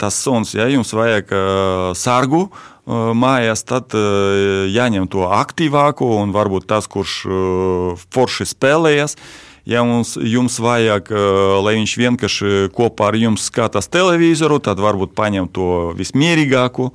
tas 0.00 0.18
suns, 0.18 0.54
ja 0.56 0.66
jums 0.70 0.92
vajag 0.94 1.32
uh, 1.32 1.88
sargu 1.98 2.46
uh, 2.48 3.10
mājās, 3.16 3.64
tad 3.66 3.94
uh, 3.96 4.66
jāņem 4.70 5.08
to 5.10 5.26
aktīvāko 5.30 6.16
un 6.20 6.34
varbūt 6.34 6.68
tas, 6.70 6.88
kurš 6.90 7.18
uh, 7.26 8.06
forši 8.14 8.48
spēlējas. 8.54 9.18
Ja 9.64 9.80
mums, 9.86 10.18
jums 10.20 10.58
vajag, 10.60 11.08
uh, 11.14 11.58
lai 11.64 11.78
viņš 11.78 11.94
vienkārši 12.00 12.54
kopā 12.76 13.12
ar 13.12 13.16
jums 13.16 13.46
skatās 13.48 13.88
televizoru, 13.88 14.58
tad 14.60 14.82
varbūt 14.82 15.14
paņem 15.16 15.48
to 15.54 15.68
vismierīgāko, 15.96 16.90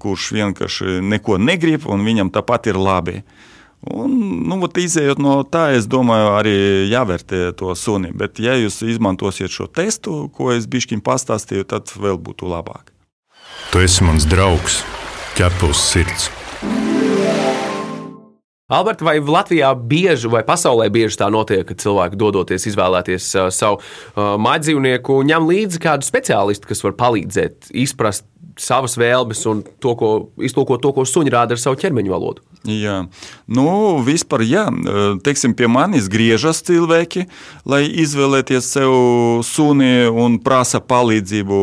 kurš 0.00 0.30
vienkārši 0.36 1.00
neko 1.04 1.36
negrib, 1.40 1.86
un 1.88 2.04
viņam 2.04 2.32
tāpat 2.32 2.70
ir 2.72 2.80
labi. 2.80 3.20
Un, 3.88 4.12
nu, 4.44 4.58
izējot 4.76 5.22
no 5.24 5.38
tā, 5.48 5.70
es 5.72 5.86
domāju, 5.88 6.34
arī 6.36 6.54
jāvērtē 6.90 7.46
to 7.56 7.72
suni. 7.72 8.12
Bet, 8.12 8.36
ja 8.42 8.58
jūs 8.60 8.82
izmantosiet 8.84 9.52
šo 9.52 9.70
testu, 9.72 10.26
ko 10.36 10.52
es 10.52 10.68
bišķiņu 10.68 11.04
pastāstīju, 11.06 11.68
tad 11.72 11.88
vēl 11.96 12.20
būtu 12.20 12.50
labāk. 12.50 12.92
Tu 13.72 13.80
esi 13.86 14.04
mans 14.04 14.28
draugs, 14.28 14.82
ķepus 15.38 15.86
sirds. 15.94 16.28
Alberta, 18.70 19.04
vai 19.04 19.18
Latvijā 19.18 19.72
bieži 19.74 20.30
vai 20.30 20.44
pasaulē 20.46 20.86
bieži 20.94 21.18
tā 21.18 21.26
notiek, 21.32 21.64
ka 21.66 21.74
cilvēki 21.74 22.18
dodoties 22.20 22.68
izvēlēties 22.70 23.26
uh, 23.34 23.48
savu 23.50 23.80
uh, 23.80 24.36
mājdzīvnieku, 24.38 25.20
ņem 25.26 25.48
līdzi 25.50 25.82
kādu 25.82 26.06
speciālistu, 26.06 26.70
kas 26.70 26.84
var 26.86 26.94
palīdzēt 27.00 27.72
izprast 27.74 28.28
savas 28.60 28.94
vēlmes 29.00 29.42
un 29.50 29.64
to, 29.82 29.96
ko, 29.98 30.10
iztulkot 30.44 30.82
to, 30.84 30.92
ko 30.94 31.02
suņi 31.08 31.32
rāda 31.32 31.56
ar 31.56 31.62
savu 31.62 31.78
ķermeņa 31.80 32.12
valodu? 32.12 32.44
Jā, 32.68 32.96
nu, 33.48 33.66
vispār, 34.04 34.44
jā, 34.44 34.66
teiksim, 35.24 35.54
pie 35.56 35.66
manis 35.70 36.10
griežas 36.12 36.60
cilvēki, 36.66 37.24
lai 37.64 37.86
izvēlēties 37.88 38.68
sev 38.76 38.92
suni 39.48 40.10
un 40.12 40.36
prasa 40.44 40.82
palīdzību 40.84 41.62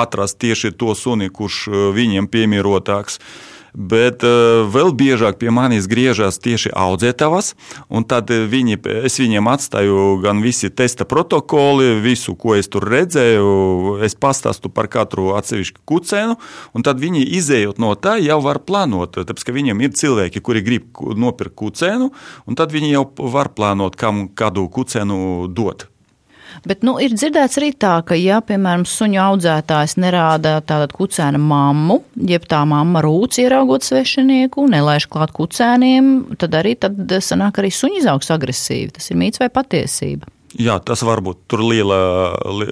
atrast 0.00 0.40
tieši 0.40 0.72
to 0.80 0.96
suni, 0.96 1.28
kurš 1.28 1.66
viņiem 1.98 2.30
piemērotāks. 2.32 3.20
Uh, 3.20 3.55
Bet 3.76 4.24
uh, 4.24 4.64
vēl 4.72 4.94
biežāk 4.96 5.36
pie 5.36 5.50
manis 5.52 5.84
griežas 5.84 6.40
tieši 6.40 6.70
audzētavas, 6.72 7.52
un 7.92 8.06
tad 8.08 8.30
viņi, 8.32 8.78
es 9.04 9.18
viņiem 9.20 9.50
atstāju 9.52 10.16
gan 10.24 10.40
visi 10.40 10.70
testa 10.72 11.04
protokoli, 11.04 11.98
visu, 12.00 12.32
ko 12.40 12.54
es 12.56 12.70
tur 12.72 12.88
redzēju, 12.88 13.98
es 14.06 14.16
pastāstu 14.16 14.72
par 14.72 14.88
katru 14.88 15.34
atsevišķu 15.36 15.84
kucēnu, 15.84 16.38
un 16.72 16.86
tad 16.86 17.02
viņi 17.02 17.26
izējot 17.36 17.82
no 17.82 17.92
tā 18.00 18.16
jau 18.24 18.38
var 18.44 18.62
plānot, 18.64 19.20
tāpēc, 19.20 19.44
ka 19.44 19.56
viņiem 19.56 19.84
ir 19.84 19.92
cilvēki, 20.00 20.40
kuri 20.40 20.64
grib 20.64 21.02
nopirkt 21.16 21.58
kucēnu, 21.60 22.08
un 22.48 22.56
tad 22.56 22.72
viņi 22.72 22.94
jau 22.94 23.04
var 23.28 23.52
plānot, 23.52 24.00
kam 24.00 24.24
kādu 24.32 24.70
kucēnu 24.72 25.52
dot. 25.52 25.90
Bet 26.66 26.84
nu, 26.86 26.96
ir 27.02 27.14
dzirdēts 27.14 27.58
arī 27.60 27.72
tā, 27.76 27.98
ka, 28.06 28.16
ja, 28.18 28.40
piemēram, 28.44 28.86
suņu 28.88 29.20
audzētājs 29.22 29.96
nerāda 30.00 30.56
tādu 30.66 30.88
kucēna 30.96 31.40
mammu, 31.42 32.00
jeb 32.30 32.46
tā 32.48 32.62
mamma 32.68 33.02
rūc 33.04 33.40
ieraugot 33.42 33.86
svešinieku, 33.86 34.68
nelaiž 34.72 35.08
klāt 35.12 35.34
kucēniem, 35.36 36.38
tad 36.40 36.56
arī 36.58 36.76
tad 36.80 37.18
sanāk 37.24 37.60
arī 37.60 37.72
suņi 37.74 38.02
izaugs 38.04 38.32
agresīvi. 38.34 38.94
Tas 38.96 39.10
ir 39.10 39.20
mīts 39.20 39.42
vai 39.42 39.50
patiesība? 39.52 40.30
Jā, 40.56 40.78
tas 40.80 41.02
var 41.04 41.20
būt 41.24 41.42
tur 41.50 41.60
liela, 41.66 41.98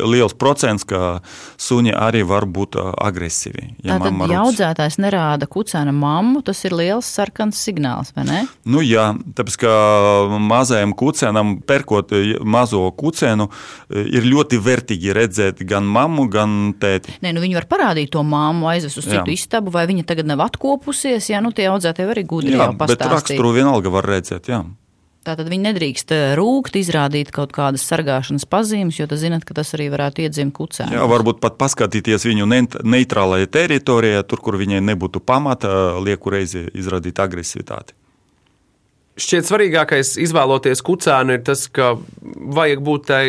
liels 0.08 0.32
procents, 0.40 0.86
ka 0.88 1.20
suņi 1.60 1.92
arī 1.92 2.22
var 2.26 2.46
būt 2.48 2.78
agresīvi. 2.80 3.66
Ja 3.84 3.98
Tātad, 4.00 4.32
audzētājs 4.40 4.96
nerāda 5.02 5.48
kucēna 5.50 5.92
mammu, 5.92 6.40
tas 6.46 6.62
ir 6.64 6.76
liels 6.76 7.08
sarkans 7.08 7.60
signāls, 7.60 8.14
vai 8.16 8.24
ne? 8.28 8.38
Nu 8.64 8.80
jā, 8.84 9.10
tāpēc, 9.36 9.58
ka 9.60 9.72
mazajam 10.40 10.94
kucēnam, 10.96 11.58
perkot 11.68 12.14
mazo 12.40 12.86
kucēnu, 12.96 13.48
ir 14.04 14.28
ļoti 14.32 14.60
vērtīgi 14.64 15.12
redzēt 15.16 15.60
gan 15.68 15.84
mammu, 15.84 16.28
gan 16.32 16.72
tēti. 16.80 17.18
Nē, 17.24 17.34
nu 17.36 17.44
viņi 17.44 17.58
var 17.58 17.68
parādīt 17.70 18.14
to 18.14 18.24
mammu, 18.24 18.70
aizvest 18.72 19.02
uz 19.02 19.10
citu 19.10 19.28
jā. 19.28 19.36
istabu, 19.36 19.74
vai 19.74 19.84
viņa 19.90 20.06
tagad 20.08 20.30
nav 20.30 20.46
atkopusies, 20.46 21.28
ja 21.32 21.42
nu 21.44 21.52
tie 21.52 21.68
audzētāji 21.72 22.16
arī 22.16 22.24
gudri 22.28 22.56
jā, 22.56 22.62
jau 22.62 22.72
pastāstīt. 22.72 23.04
Bet 23.04 23.18
raksturu 23.18 23.52
vienalga 23.58 23.92
var 23.92 24.08
redzēt, 24.14 24.48
jā. 24.52 24.64
Tātad 25.24 25.48
viņi 25.48 25.64
nedrīkst 25.70 26.12
eh, 26.12 26.22
rūkt, 26.36 26.76
izrādīt 26.76 27.30
kaut 27.32 27.54
kādas 27.56 27.86
sargāšanas 27.88 28.44
pazīmes, 28.50 28.98
jo 28.98 29.06
tas 29.08 29.22
zinat, 29.22 29.46
ka 29.48 29.56
tas 29.56 29.72
arī 29.76 29.88
varētu 29.94 30.26
iedzimt 30.26 30.52
kucē. 30.56 30.90
Jā, 30.92 31.06
varbūt 31.08 31.40
pat 31.40 31.56
paskatīties 31.60 32.26
viņu 32.28 32.48
neitrālajā 32.84 33.48
teritorijā, 33.56 34.20
tur, 34.28 34.42
kur 34.44 34.60
viņai 34.60 34.82
nebūtu 34.84 35.24
pamata 35.24 35.96
lieku 36.04 36.34
reizi 36.34 36.66
izrādīt 36.76 37.22
agresivitāti. 37.24 37.96
Šķiet 39.14 39.48
svarīgākais 39.48 40.16
izvēloties 40.20 40.84
kucēnu 40.84 41.38
ir 41.38 41.42
tas, 41.46 41.68
ka 41.72 41.94
vajag 42.58 42.84
būt 42.84 43.08
tai 43.08 43.24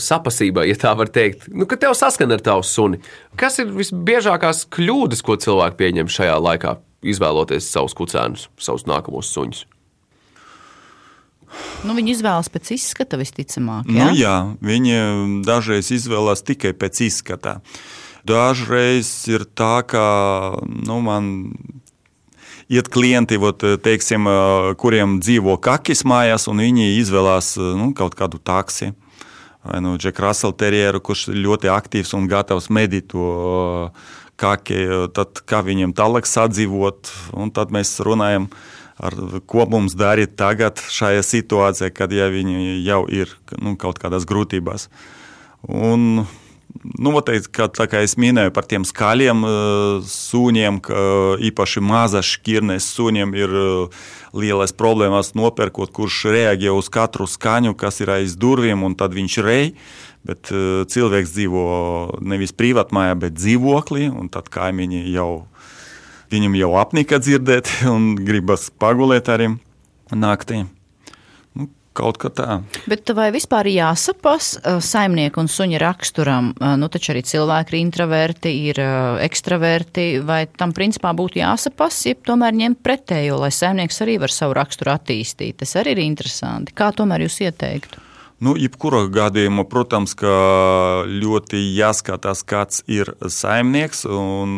sapasībai, 0.00 0.66
ja 0.68 0.76
tā 0.80 0.92
var 0.98 1.08
teikt. 1.12 1.48
Nu, 1.54 1.68
ka 1.70 1.78
tev 1.80 1.96
saskan 1.96 2.36
ar 2.36 2.44
tavu 2.44 2.66
suni. 2.66 3.00
Kas 3.40 3.60
ir 3.62 3.72
visbiežākās 3.72 4.66
kļūdas, 4.74 5.24
ko 5.24 5.40
cilvēki 5.40 5.80
pieņem 5.80 6.12
šajā 6.12 6.38
laikā, 6.50 6.76
izvēloties 7.14 7.68
savus 7.72 7.96
kucēnus, 7.96 8.50
savus 8.60 8.88
nākamos 8.90 9.30
suņus? 9.32 9.68
Nu, 11.86 11.94
viņi 11.96 12.14
izvēlas 12.16 12.50
pēc 12.52 12.74
izskata 12.76 13.18
visticamāk. 13.20 13.88
Ja? 13.90 14.10
Nu, 14.10 14.16
jā, 14.18 14.36
viņi 14.64 15.42
dažreiz 15.46 15.90
izvēlas 15.94 16.44
tikai 16.46 16.72
pēc 16.76 17.02
izskata. 17.08 17.58
Dažreiz 18.28 19.08
ir 19.32 19.46
tā, 19.56 19.80
ka 19.88 20.04
nu, 20.60 21.00
man 21.04 21.30
iet 22.70 22.90
klienti, 22.92 23.40
vot, 23.40 23.64
teiksim, 23.82 24.28
kuriem 24.80 25.18
dzīvo 25.24 25.56
kakis 25.62 26.04
mājās, 26.06 26.46
un 26.52 26.62
viņi 26.62 26.92
izvēlās 27.00 27.54
nu, 27.58 27.90
kaut 27.96 28.14
kādu 28.18 28.38
taksi. 28.38 28.92
Vai 29.64 29.80
nu 29.84 29.96
Džeku 30.00 30.22
Raselu 30.24 30.54
terjeru, 30.56 31.02
kurš 31.04 31.26
ir 31.32 31.40
ļoti 31.44 31.68
aktīvs 31.72 32.14
un 32.16 32.28
gatavs 32.30 32.70
medīt 32.72 33.10
to 33.12 33.90
kaki, 34.40 34.78
tad 35.12 35.42
kā 35.48 35.60
viņiem 35.66 35.92
tālāk 35.96 36.28
sadzīvot, 36.28 37.10
un 37.36 37.52
tad 37.52 37.74
mēs 37.74 37.98
runājam 38.04 38.48
par 38.48 38.79
ar, 39.00 39.16
ko 39.48 39.66
mums 39.70 39.96
darīt 39.98 40.36
tagad 40.40 40.80
šajā 40.92 41.24
situācijā, 41.26 41.90
kad 41.94 42.12
ja 42.12 42.28
viņi 42.32 42.80
jau 42.84 43.02
ir 43.08 43.32
nu, 43.58 43.76
kaut 43.80 44.02
kādās 44.02 44.28
grūtībās. 44.28 44.88
Un, 45.68 46.26
Nu, 47.02 47.12
teikt, 47.24 47.50
kā, 47.52 47.66
tā 47.66 47.84
kā 47.90 48.00
es 48.06 48.14
minēju 48.20 48.52
par 48.54 48.64
tiem 48.68 48.84
skaļiem 48.86 49.40
uh, 49.42 50.04
sūņiem, 50.06 50.78
ka 50.84 51.00
īpaši 51.50 51.82
mazas 51.84 52.28
šķirnes 52.36 52.86
sūņiem 52.94 53.34
ir 53.36 53.54
uh, 53.58 54.04
lielas 54.36 54.72
problēmas 54.76 55.32
nopērkot, 55.36 55.90
kurš 55.96 56.22
reaģē 56.30 56.72
uz 56.72 56.88
katru 56.92 57.26
skaņu, 57.28 57.74
kas 57.78 58.00
ir 58.04 58.14
aiz 58.14 58.36
durvīm, 58.38 58.84
un 58.86 58.94
tad 58.98 59.16
viņš 59.18 59.38
rej. 59.44 59.72
Bet 60.20 60.50
cilvēks 60.92 61.30
dzīvo 61.32 61.62
nevis 62.28 62.52
privātmājā, 62.52 63.14
bet 63.22 63.38
dzīvoklī, 63.38 64.10
un 64.12 64.28
tad 64.28 64.50
kaimiņi 64.52 65.06
jau 65.14 65.46
Viņam 66.30 66.54
jau 66.54 66.74
apnika 66.78 67.18
dzirdēt, 67.18 67.70
un 67.94 68.12
gribas 68.18 68.68
pagulēt 68.70 69.30
arī 69.32 69.50
naktī. 70.14 70.62
Nu, 71.58 71.66
kaut 71.96 72.20
kā 72.22 72.30
tā. 72.34 72.60
Bet 72.90 73.10
vai 73.16 73.30
vispār 73.34 73.66
jāsapas 73.70 74.52
uh, 74.60 74.78
saimnieku 74.84 75.42
un 75.42 75.50
suņa 75.50 75.80
raksturam? 75.82 76.52
Uh, 76.54 76.76
nu, 76.78 76.90
taču 76.92 77.10
arī 77.14 77.24
cilvēki 77.26 77.74
ir 77.74 77.80
introverti, 77.80 78.52
ir 78.70 78.82
uh, 78.82 79.18
ekstraverti, 79.24 80.06
vai 80.26 80.44
tam 80.50 80.74
principā 80.76 81.10
būtu 81.18 81.42
jāsapas, 81.42 81.98
ja 82.06 82.18
tomēr 82.30 82.54
ņemt 82.62 82.82
pretējo, 82.86 83.40
lai 83.42 83.50
saimnieks 83.54 83.98
arī 84.06 84.20
var 84.22 84.34
savu 84.34 84.54
raksturu 84.60 84.94
attīstīt. 84.94 85.58
Tas 85.64 85.74
arī 85.82 85.96
ir 85.98 86.04
interesanti. 86.06 86.76
Kā 86.78 86.92
tomēr 86.94 87.26
jūs 87.26 87.42
ieteiktu? 87.42 88.09
Nu, 88.40 88.54
jebkurā 88.56 89.02
gadījumā, 89.12 89.66
protams, 89.68 90.14
ļoti 90.16 91.58
jāskatās, 91.76 92.40
kāds 92.48 92.80
ir 92.88 93.10
saimnieks, 93.20 94.06
un 94.08 94.54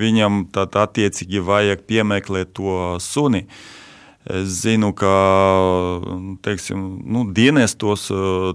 viņam 0.00 0.46
tad 0.54 0.78
attiecīgi 0.80 1.42
vajag 1.44 1.82
piemeklēt 1.90 2.54
to 2.56 2.96
suni. 3.04 3.44
Es 4.28 4.48
zinu, 4.60 4.90
ka 4.92 5.10
teiksim, 6.44 6.82
nu, 7.08 7.22
dienestos 7.32 8.10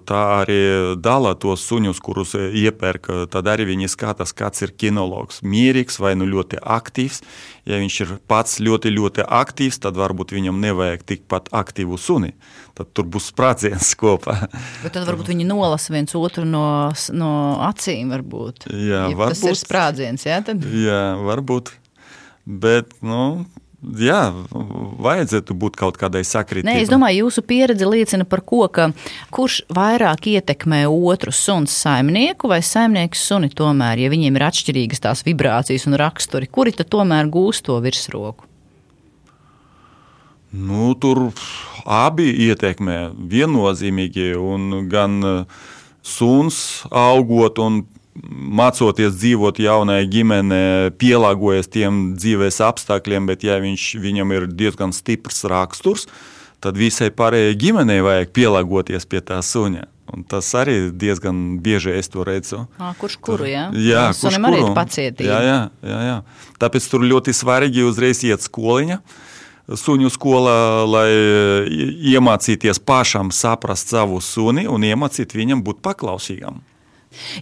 tā 0.06 0.22
arī 0.44 0.58
dala 1.02 1.32
tos 1.34 1.64
suņus, 1.66 2.02
kurus 2.04 2.36
iepērk. 2.38 3.10
Tad 3.34 3.50
arī 3.50 3.66
viņi 3.72 3.90
skatās, 3.90 4.36
kāds 4.38 4.62
ir 4.62 4.76
kinologs. 4.78 5.42
Mierīgs 5.42 5.98
vai 6.04 6.14
nu 6.20 6.28
ļoti 6.30 6.62
aktīvs. 6.62 7.24
Ja 7.66 7.80
viņš 7.82 7.98
ir 8.06 8.14
pats 8.30 8.60
ļoti, 8.62 8.92
ļoti 8.94 9.26
aktīvs, 9.26 9.82
tad 9.82 9.98
varbūt 9.98 10.36
viņam 10.36 10.62
nevajag 10.62 11.08
tikpat 11.10 11.50
aktīvu 11.56 11.98
suni. 11.98 12.36
Tad 12.78 12.94
tur 12.94 13.10
būs 13.10 13.32
sprādziens 13.34 13.96
kopā. 14.02 14.44
Bet 14.84 14.94
tad 14.94 15.10
varbūt 15.10 15.34
viņi 15.34 15.50
nolasa 15.50 15.96
viens 15.96 16.14
otru 16.20 16.46
no, 16.46 16.68
no 17.18 17.34
acīm. 17.66 18.14
Varbūt. 18.14 18.70
Jā, 18.70 19.08
ja 19.10 19.18
varbūt. 19.18 19.42
Tas 19.42 19.50
ir 19.50 19.58
sprādziens. 19.58 20.30
Jā, 20.30 20.38
tad? 20.46 20.62
jā 20.70 21.02
varbūt. 21.24 21.74
Bet, 22.44 22.94
nu, 23.02 23.48
Jā, 23.84 24.32
vajadzētu 25.04 25.56
būt 25.60 25.76
kaut 25.76 25.98
kādai 26.00 26.22
sakritībai. 26.24 26.72
Nē, 26.72 26.84
es 26.86 26.92
domāju, 26.92 27.26
jūsu 27.26 27.44
pieredze 27.44 27.88
liecina 27.88 28.24
par 28.24 28.40
ko, 28.48 28.62
ka 28.72 28.88
kurš 29.34 29.60
vairāk 29.76 30.30
ietekmē 30.32 30.86
otru 30.88 31.34
suns 31.36 31.76
saimnieku 31.84 32.48
vai 32.48 32.62
saimnieks 32.64 33.26
suni 33.28 33.52
tomēr, 33.52 34.06
ja 34.06 34.14
viņiem 34.14 34.40
ir 34.40 34.48
atšķirīgas 34.48 35.04
tās 35.04 35.26
vibrācijas 35.28 35.88
un 35.90 36.00
raksturi, 36.00 36.48
kuri 36.48 36.72
tad 36.78 36.94
tomēr 36.96 37.28
gūst 37.34 37.68
to 37.68 37.76
virsroku? 37.84 38.48
Nu, 40.54 40.94
tur 40.96 41.34
abi 41.84 42.30
ietekmē 42.48 42.98
viennozīmīgi, 43.18 44.32
un 44.38 44.88
gan 44.88 45.20
suns 46.06 46.84
augot 46.88 47.60
un 47.60 47.84
mācoties 48.22 49.16
dzīvot 49.18 49.60
jaunai 49.64 50.04
ģimenei, 50.10 50.92
pielāgojas 51.02 51.72
tiem 51.72 52.14
dzīves 52.18 52.62
apstākļiem, 52.64 53.30
bet 53.32 53.46
ja 53.46 53.58
viņš, 53.64 53.88
viņam 54.04 54.36
ir 54.36 54.48
diezgan 54.52 54.94
stiprs 54.94 55.44
raksturs, 55.50 56.08
tad 56.64 56.78
visai 56.80 57.10
pārējai 57.12 57.58
ģimenei 57.60 58.04
vajag 58.06 58.32
pielāgoties 58.36 59.10
pie 59.10 59.24
tā 59.26 59.42
suņa. 59.44 59.90
Un 60.14 60.26
tas 60.30 60.50
arī 60.60 60.92
diezgan 60.92 61.60
bieži 61.64 61.96
es 61.98 62.12
to 62.12 62.26
redzu. 62.28 62.66
À, 62.78 62.92
kurš 63.00 63.16
kuru? 63.24 63.48
Jā, 63.48 63.70
jā 63.72 64.10
kurš 64.12 64.36
kuru? 64.36 64.50
arī 64.50 64.60
ir 64.62 64.74
pacietība. 64.76 65.30
Jā, 65.30 65.40
jā, 65.48 65.60
jā, 65.90 66.02
jā. 66.10 66.18
Tāpēc 66.62 66.90
tur 66.92 67.06
ļoti 67.08 67.34
svarīgi 67.34 67.86
uzreiz 67.88 68.22
iet 68.28 68.44
skoliņa 68.44 69.00
suņu 69.64 70.12
skolā, 70.12 70.58
lai 70.84 71.08
iemācīties 72.14 72.82
pašam 72.84 73.32
saprast 73.32 73.96
savu 73.96 74.20
suni 74.22 74.68
un 74.68 74.84
iemācīt 74.84 75.34
viņam 75.40 75.64
būt 75.64 75.80
paklausīgam. 75.86 76.60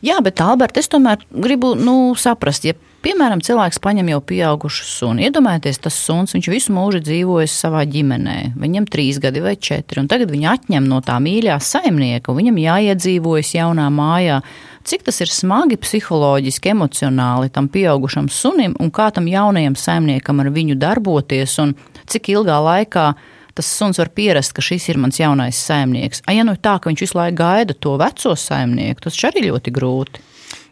Jā, 0.05 0.19
bet, 0.23 0.41
Alberta, 0.43 0.81
es 0.81 0.89
tomēr 0.91 1.21
gribu 1.31 1.73
nu, 1.79 2.13
saprast, 2.19 2.65
ja, 2.67 2.75
piemēram, 3.05 3.41
cilvēks 3.43 3.79
paņem 3.81 4.11
jau 4.13 4.19
pieaugušu 4.31 4.85
sunu. 4.87 5.23
Iedomājieties, 5.25 5.79
tas 5.83 5.97
suns, 5.97 6.35
viņš 6.35 6.49
visu 6.51 6.75
mūžu 6.75 7.01
dzīvojis 7.05 7.55
savā 7.63 7.83
ģimenē. 7.89 8.37
Viņam 8.61 8.87
trīs 8.91 9.19
gadi 9.21 9.43
vai 9.43 9.55
četri, 9.57 10.01
un 10.01 10.09
tagad 10.11 10.31
viņa 10.33 10.55
atņem 10.57 10.89
no 10.89 11.01
tā 11.05 11.17
mīļā 11.23 11.57
saimnieka, 11.63 12.31
un 12.31 12.41
viņam 12.41 12.61
jāiedzīvojas 12.61 13.55
jaunā 13.57 13.87
mājā. 13.93 14.41
Cik 14.87 15.05
tas 15.07 15.21
ir 15.21 15.29
smagi 15.29 15.77
psiholoģiski, 15.81 16.73
emocionāli 16.73 17.51
tam 17.53 17.69
pieaugušam 17.71 18.31
sunim, 18.33 18.73
un 18.81 18.89
kā 18.93 19.11
tam 19.13 19.29
jaunajam 19.29 19.77
saimniekam 19.77 20.41
ar 20.41 20.49
viņu 20.53 20.77
darboties, 20.81 21.57
un 21.61 21.75
cik 22.09 22.33
ilgā 22.33 22.57
laikā 22.65 23.11
tas 23.55 23.69
suns 23.69 23.99
var 24.01 24.11
pierast, 24.15 24.53
ka 24.55 24.63
šis 24.65 24.89
ir 24.91 24.99
mans 25.01 25.19
jaunais 25.19 25.59
saimnieks. 25.59 26.23
A, 26.27 26.35
ja 26.35 26.45
nu 26.47 26.55
tā, 26.55 26.77
ka 26.79 26.91
viņš 26.91 27.05
visu 27.05 27.17
laiku 27.17 27.39
gaida 27.41 27.75
to 27.77 27.95
veco 28.01 28.35
saimnieku, 28.37 29.05
tas 29.07 29.19
arī 29.29 29.47
ļoti 29.49 29.73
grūti. 29.75 30.23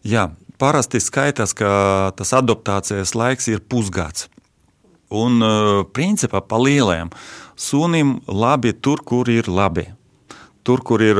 Jā, 0.07 0.29
parasti 0.61 1.01
skaitās, 1.03 1.55
ka 1.57 2.11
tas 2.17 2.33
adaptācijas 2.37 3.15
laiks 3.17 3.49
ir 3.51 3.63
pusgads. 3.63 4.29
Un 5.09 5.41
principā 5.95 6.41
pa 6.45 6.59
lieliem 6.61 7.09
sunim 7.57 8.19
labi 8.27 8.75
tur, 8.77 9.01
kur 9.01 9.29
ir 9.29 9.49
labi. 9.49 9.87
Tur, 10.63 10.83
kur 10.85 11.01
ir 11.01 11.17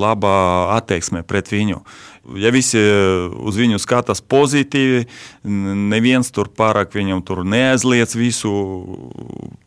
laba 0.00 0.34
attieksme 0.74 1.22
pret 1.22 1.52
viņu. 1.52 1.84
Ja 2.40 2.48
visi 2.54 2.80
uz 2.80 3.58
viņu 3.60 3.76
skatās 3.82 4.22
pozitīvi, 4.24 5.02
neviens 5.44 6.30
tur 6.32 6.48
pārāk 6.48 6.94
viņam 6.96 7.20
tur 7.26 7.42
neaizliedz 7.44 8.16
visu 8.16 8.52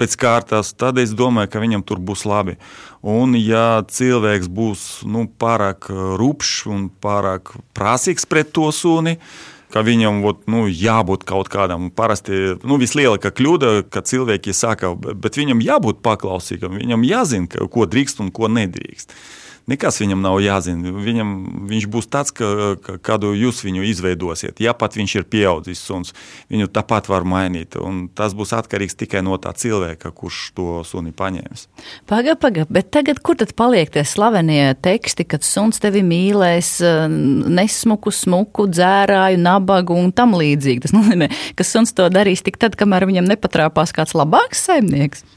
pēc 0.02 0.15
kārtas, 0.17 0.72
tad 0.74 0.98
es 0.98 1.13
domāju, 1.17 1.52
ka 1.54 1.62
viņam 1.62 1.86
tur 1.86 2.02
būs 2.02 2.26
labi. 2.26 2.58
Un 3.06 3.38
ja 3.38 3.84
cilvēks 3.86 4.50
būs 4.50 4.88
nu, 5.06 5.28
pārāk 5.30 5.91
rupšs 5.91 6.65
un 6.74 6.89
pārāk 6.89 7.54
prasīgs 7.78 8.26
pret 8.26 8.50
to 8.58 8.72
suni, 8.74 9.20
ka 9.74 9.84
viņam 9.86 10.24
ot, 10.26 10.46
nu, 10.50 10.65
jābūt 10.65 11.28
kaut 11.28 11.52
kādam. 11.54 11.91
Parasti 11.93 12.58
nu, 12.63 12.80
vislielākā 12.82 13.32
kļūda, 13.38 13.74
ka 13.93 14.02
cilvēki 14.02 14.56
saka, 14.56 14.96
bet 14.98 15.38
viņam 15.38 15.62
jābūt 15.62 16.02
paklausīgam, 16.06 16.80
viņam 16.82 17.06
jāzina, 17.06 17.67
ko 17.70 17.86
drīkst 17.86 18.24
un 18.24 18.34
ko 18.34 18.50
nedrīkst. 18.50 19.13
Nekas 19.67 19.97
viņam 19.99 20.21
nav 20.23 20.38
jāzina. 20.39 20.93
Viņam, 21.03 21.32
viņš 21.67 21.86
būs 21.91 22.06
tāds, 22.08 22.32
ka, 22.32 22.77
ka, 22.80 22.95
kādu 23.03 23.34
jūs 23.36 23.60
viņu 23.65 23.84
izveidosiet. 23.89 24.62
Ja 24.63 24.71
pat 24.71 24.95
viņš 24.95 25.15
ir 25.19 25.25
pieaudzis 25.27 25.82
suns, 25.84 26.13
viņu 26.47 26.69
tāpat 26.71 27.10
var 27.12 27.27
mainīt. 27.27 27.75
Tas 28.15 28.36
būs 28.38 28.56
atkarīgs 28.56 28.95
tikai 28.95 29.25
no 29.27 29.36
tā 29.43 29.51
cilvēka, 29.51 30.13
kurš 30.15 30.39
to 30.56 30.69
suni 30.88 31.12
paņēmis. 31.12 31.67
Pagaid, 32.08 32.39
pagaid, 32.39 32.71
bet 32.71 32.93
tagad 32.95 33.19
kur 33.19 33.36
tad 33.39 33.51
paliek 33.60 33.91
tie 33.91 34.06
slavenie 34.08 34.71
teksti, 34.80 35.27
kad 35.27 35.43
suns 35.43 35.84
tevi 35.84 35.99
mīlēs, 36.08 36.77
nesmuku, 37.51 38.15
smuku, 38.15 38.69
dzērāju, 38.71 39.43
nabagu 39.43 39.99
un 39.99 40.15
tam 40.15 40.38
līdzīgi? 40.39 40.88
Tas 40.88 40.95
nozīmē, 40.95 41.27
ka 41.60 41.67
suns 41.67 41.91
to 41.97 42.08
darīs 42.13 42.45
tik 42.45 42.56
tad, 42.62 42.80
kamēr 42.80 43.10
viņam 43.12 43.27
nepatrāpās 43.36 43.91
kāds 43.91 44.15
labāks 44.15 44.63
saimnieks. 44.69 45.27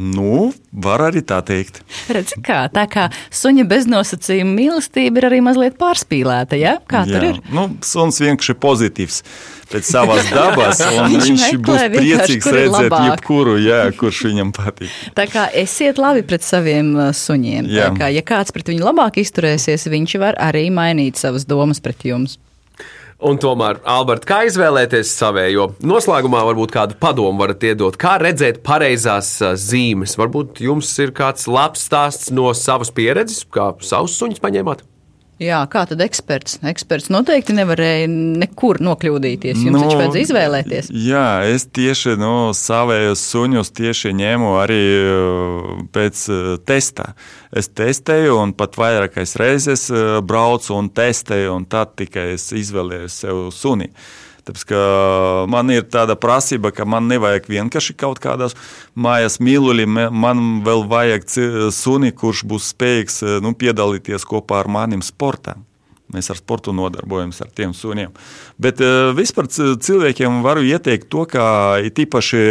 Nu, 0.00 0.52
var 0.72 1.02
arī 1.04 1.20
tā 1.20 1.42
teikt. 1.44 1.82
Redz, 2.08 2.32
kā, 2.40 2.62
tā 2.72 2.86
kā 2.88 3.10
suņa 3.28 3.66
beznosacījuma 3.68 4.54
mīlestība 4.56 5.20
ir 5.20 5.26
arī 5.28 5.40
mazliet 5.44 5.76
pārspīlēta. 5.80 6.56
Ja? 6.56 6.78
Kā 6.88 7.02
jā. 7.04 7.12
tur 7.12 7.26
ir? 7.28 7.40
Nu, 7.52 7.66
suns 7.84 8.16
vienkārši 8.24 8.56
pozitīvs 8.62 9.20
pēc 9.68 9.90
savas 9.92 10.30
dabas, 10.32 10.80
un 10.96 11.12
viņš, 11.12 11.28
viņš 11.28 11.58
būs 11.68 11.84
priecīgs 11.92 12.48
redzēt 12.56 12.96
jebkuru, 12.96 13.58
jā, 13.60 13.82
kurš 14.00 14.22
viņam 14.30 14.54
patīk. 14.56 14.94
Tā 15.16 15.26
kā 15.28 15.46
esiet 15.60 16.00
labi 16.00 16.24
pret 16.24 16.44
saviem 16.46 16.94
uh, 16.96 17.10
suņiem. 17.16 17.68
Kā, 17.98 18.08
ja 18.12 18.24
kāds 18.24 18.54
pret 18.56 18.72
viņu 18.72 18.88
labāk 18.88 19.20
izturēsies, 19.20 19.90
viņš 19.92 20.16
var 20.24 20.40
arī 20.40 20.70
mainīt 20.72 21.20
savas 21.20 21.44
domas 21.48 21.84
pret 21.84 22.08
jums. 22.08 22.38
Un 23.22 23.36
tomēr, 23.38 23.78
Alberta, 23.86 24.26
kā 24.26 24.38
izvēlēties 24.48 25.12
savējo? 25.14 25.68
Noslēgumā 25.86 26.40
varbūt 26.48 26.72
kādu 26.74 26.96
padomu 26.98 27.44
varat 27.44 27.62
iedot, 27.68 27.94
kā 27.94 28.16
redzēt 28.18 28.64
pareizās 28.66 29.36
zīmes. 29.62 30.16
Varbūt 30.18 30.58
jums 30.66 30.90
ir 31.04 31.14
kāds 31.14 31.46
labs 31.46 31.86
stāsts 31.86 32.32
no 32.34 32.50
savas 32.58 32.90
pieredzes, 32.90 33.44
kā 33.46 33.76
savus 33.78 34.18
suņus 34.18 34.42
paņēmāt? 34.42 34.82
Jā, 35.42 35.58
kā 35.70 35.82
tad 35.90 36.02
eksperts? 36.04 36.60
Eksperts 36.70 37.10
noteikti 37.12 37.56
nevarēja 37.56 38.08
nekur 38.10 38.78
nokļūdīties. 38.84 39.64
Jums 39.66 39.76
nu, 39.76 39.82
taču 39.84 39.98
vajadzēja 39.98 40.26
izvēlēties. 40.28 40.90
Jā, 41.08 41.26
es 41.50 41.66
tieši 41.74 42.16
nu, 42.20 42.32
savējos 42.56 43.26
suņus 43.32 43.72
tieši 43.78 44.14
ņēmu 44.22 44.54
arī 44.62 44.82
uh, 45.02 45.70
pēc 45.94 46.24
uh, 46.30 46.42
testa. 46.68 47.12
Es 47.50 47.72
testēju 47.74 48.38
un 48.40 48.56
pat 48.56 48.78
vairākas 48.80 49.34
reizes 49.40 49.88
uh, 49.90 50.20
braucu 50.24 50.76
un 50.78 50.92
testēju, 50.94 51.56
un 51.58 51.66
tad 51.70 51.96
tikai 51.98 52.32
es 52.36 52.50
izvēlējos 52.62 53.22
sev 53.24 53.48
suni. 53.56 53.90
Uh, 53.92 54.31
Tāpēc, 54.42 54.72
man 55.52 55.70
ir 55.70 55.84
tāda 55.86 56.16
prasība, 56.18 56.72
ka 56.74 56.86
man 56.88 57.06
nevajag 57.10 57.46
vienkārši 57.52 57.94
kaut 57.98 58.18
kādas 58.22 58.56
mājas 58.94 59.38
mīluļi, 59.38 59.86
man 60.10 60.62
vēl 60.66 60.86
vajag 60.90 61.28
suni, 61.74 62.10
kurš 62.10 62.42
būs 62.50 62.72
spējīgs 62.74 63.22
nu, 63.44 63.54
piedalīties 63.54 64.26
kopā 64.26 64.64
ar 64.64 64.72
manim 64.72 65.04
sportā. 65.06 65.58
Mēs 66.12 66.30
ar 66.32 66.38
sportu 66.38 66.74
nodarbojamies 66.76 67.40
ar 67.44 67.50
tiem 67.56 67.72
suniem. 67.76 68.12
Bet 68.60 68.80
uh, 68.84 69.10
vispār 69.16 69.48
cilvēkiem 69.52 70.40
varu 70.44 70.64
ieteikt 70.66 71.08
to, 71.12 71.24
ka 71.30 71.44
īpaši, 71.88 72.42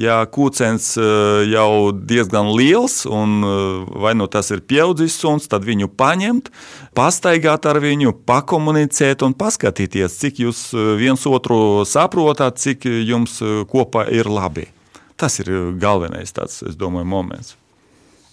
ja 0.00 0.20
kūcens 0.28 0.92
uh, 1.00 1.40
jau 1.48 1.92
diezgan 1.92 2.52
liels, 2.56 3.02
un 3.08 3.38
uh, 3.44 3.86
vai 4.04 4.14
nu 4.18 4.28
tas 4.30 4.52
ir 4.52 4.64
pieaudzis 4.64 5.16
suns, 5.20 5.48
tad 5.50 5.64
viņu 5.68 5.90
paņemt, 6.00 6.50
pastaigāt 6.96 7.68
ar 7.70 7.80
viņu, 7.82 8.14
pakomunicēt 8.28 9.24
un 9.26 9.36
paskatīties, 9.38 10.18
cik 10.20 10.42
jūs 10.44 10.66
viens 11.00 11.24
otru 11.28 11.86
saprotat, 11.88 12.60
cik 12.60 12.86
jums 13.06 13.40
kopā 13.70 14.06
ir 14.12 14.30
labi. 14.30 14.68
Tas 15.20 15.36
ir 15.42 15.50
galvenais 15.80 16.32
tāds, 16.32 16.62
es 16.64 16.78
domāju, 16.80 17.08
moments. 17.08 17.59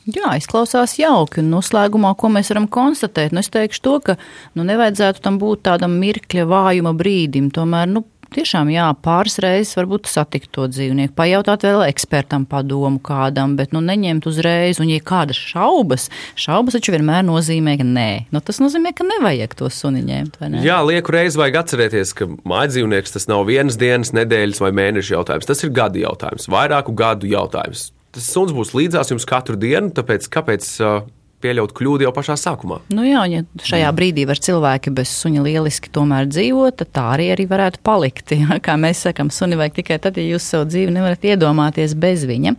Jā, 0.07 0.37
izklausās 0.39 0.95
jauki. 1.01 1.41
Un 1.43 1.51
noslēgumā, 1.51 2.13
ko 2.15 2.31
mēs 2.31 2.53
varam 2.53 2.69
konstatēt, 2.71 3.33
nu, 3.35 3.43
es 3.43 3.51
teikšu 3.51 3.81
to, 3.83 3.95
ka 4.05 4.13
nu, 4.55 4.63
nevajadzētu 4.67 5.23
tam 5.23 5.39
būt 5.41 5.65
tādam 5.67 5.97
mirkļa 5.99 6.45
vājuma 6.47 6.93
brīdim. 6.95 7.49
Tomēr, 7.51 7.89
nu, 7.91 8.05
tiešām 8.31 8.71
jā, 8.71 8.85
pāris 9.03 9.35
reizes 9.43 9.75
varbūt 9.75 10.07
satikt 10.07 10.53
to 10.55 10.69
dzīvnieku, 10.71 11.11
pajautāt 11.17 11.65
vēl 11.67 11.83
ekspertam 11.89 12.45
padomu 12.47 13.01
kādam, 13.03 13.57
bet 13.59 13.75
nu, 13.75 13.81
neņemt 13.83 14.29
uzreiz. 14.31 14.79
Un, 14.79 14.93
ja 14.93 15.03
kādas 15.03 15.41
šaubas, 15.41 16.07
šaubas 16.39 16.79
taču 16.79 16.95
vienmēr 16.95 17.27
nozīmē, 17.27 17.75
ka 17.81 17.87
nē. 17.87 18.07
Nu, 18.31 18.39
tas 18.39 18.61
nozīmē, 18.63 18.95
ka 18.95 19.07
nevajag 19.07 19.57
to 19.59 19.67
suni 19.73 20.05
ņemt. 20.07 20.39
Jā, 20.63 20.79
lieku 20.87 21.17
reizi 21.17 21.43
vajag 21.43 21.59
atcerēties, 21.65 22.15
ka 22.15 22.29
mājdzīvnieks 22.47 23.17
tas 23.17 23.27
nav 23.27 23.43
vienas 23.51 23.75
dienas, 23.79 24.15
nedēļas 24.15 24.63
vai 24.63 24.71
mēneša 24.79 25.17
jautājums. 25.17 25.51
Tas 25.51 25.67
ir 25.67 25.75
gadu 25.75 25.99
jautājums, 26.05 26.47
vairāku 26.51 26.95
gadu 26.95 27.27
jautājums 27.27 27.89
tas 28.17 28.31
suns 28.33 28.55
būs 28.55 28.73
līdzās 28.77 29.13
jums 29.13 29.27
katru 29.29 29.57
dienu, 29.59 29.93
tāpēc 29.95 30.27
kāpēc 30.33 30.67
uh, 30.81 31.05
pieļaut 31.43 31.73
kļūdu 31.77 32.07
jau 32.07 32.11
pašā 32.15 32.35
sākumā? 32.39 32.79
Nu 32.93 33.05
jā, 33.05 33.21
ja 33.29 33.43
šajā 33.61 33.91
brīdī 33.95 34.25
var 34.29 34.39
cilvēki 34.41 34.93
bez 34.97 35.11
suņa 35.19 35.43
lieliski 35.45 35.91
tomēr 35.93 36.27
dzīvot, 36.31 36.79
tad 36.81 36.91
tā 36.97 37.05
arī, 37.13 37.29
arī 37.35 37.47
varētu 37.49 37.83
palikt. 37.85 38.33
Ja? 38.37 38.59
Kā 38.63 38.75
mēs 38.79 39.01
sakām, 39.05 39.31
suni 39.33 39.57
vajag 39.57 39.79
tikai 39.79 39.97
tad, 40.01 40.17
ja 40.19 40.25
jūs 40.25 40.45
savu 40.45 40.67
dzīvi 40.69 40.93
nevarat 40.93 41.23
iedomāties 41.25 41.95
bez 41.97 42.25
viņa. 42.29 42.53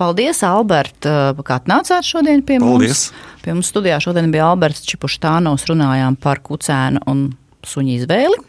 Paldies, 0.00 0.40
Albert, 0.46 1.04
kā 1.04 1.58
atnācāt 1.58 2.08
šodien 2.08 2.44
pie 2.46 2.56
Paldies. 2.62 3.10
mums. 3.10 3.42
Pie 3.44 3.52
mums 3.56 3.72
studijā 3.72 3.98
šodien 4.00 4.32
bija 4.32 4.48
Alberts 4.52 4.86
Čipuštānos, 4.88 5.66
runājām 5.68 6.16
par 6.20 6.40
kucēnu 6.44 7.04
un 7.10 7.26
suņu 7.66 7.98
izvēli. 8.00 8.40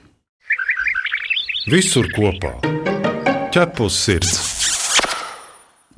Visur 1.72 2.08
kopā- 2.16 2.56
ķepus 3.54 4.00
sirds. 4.08 4.51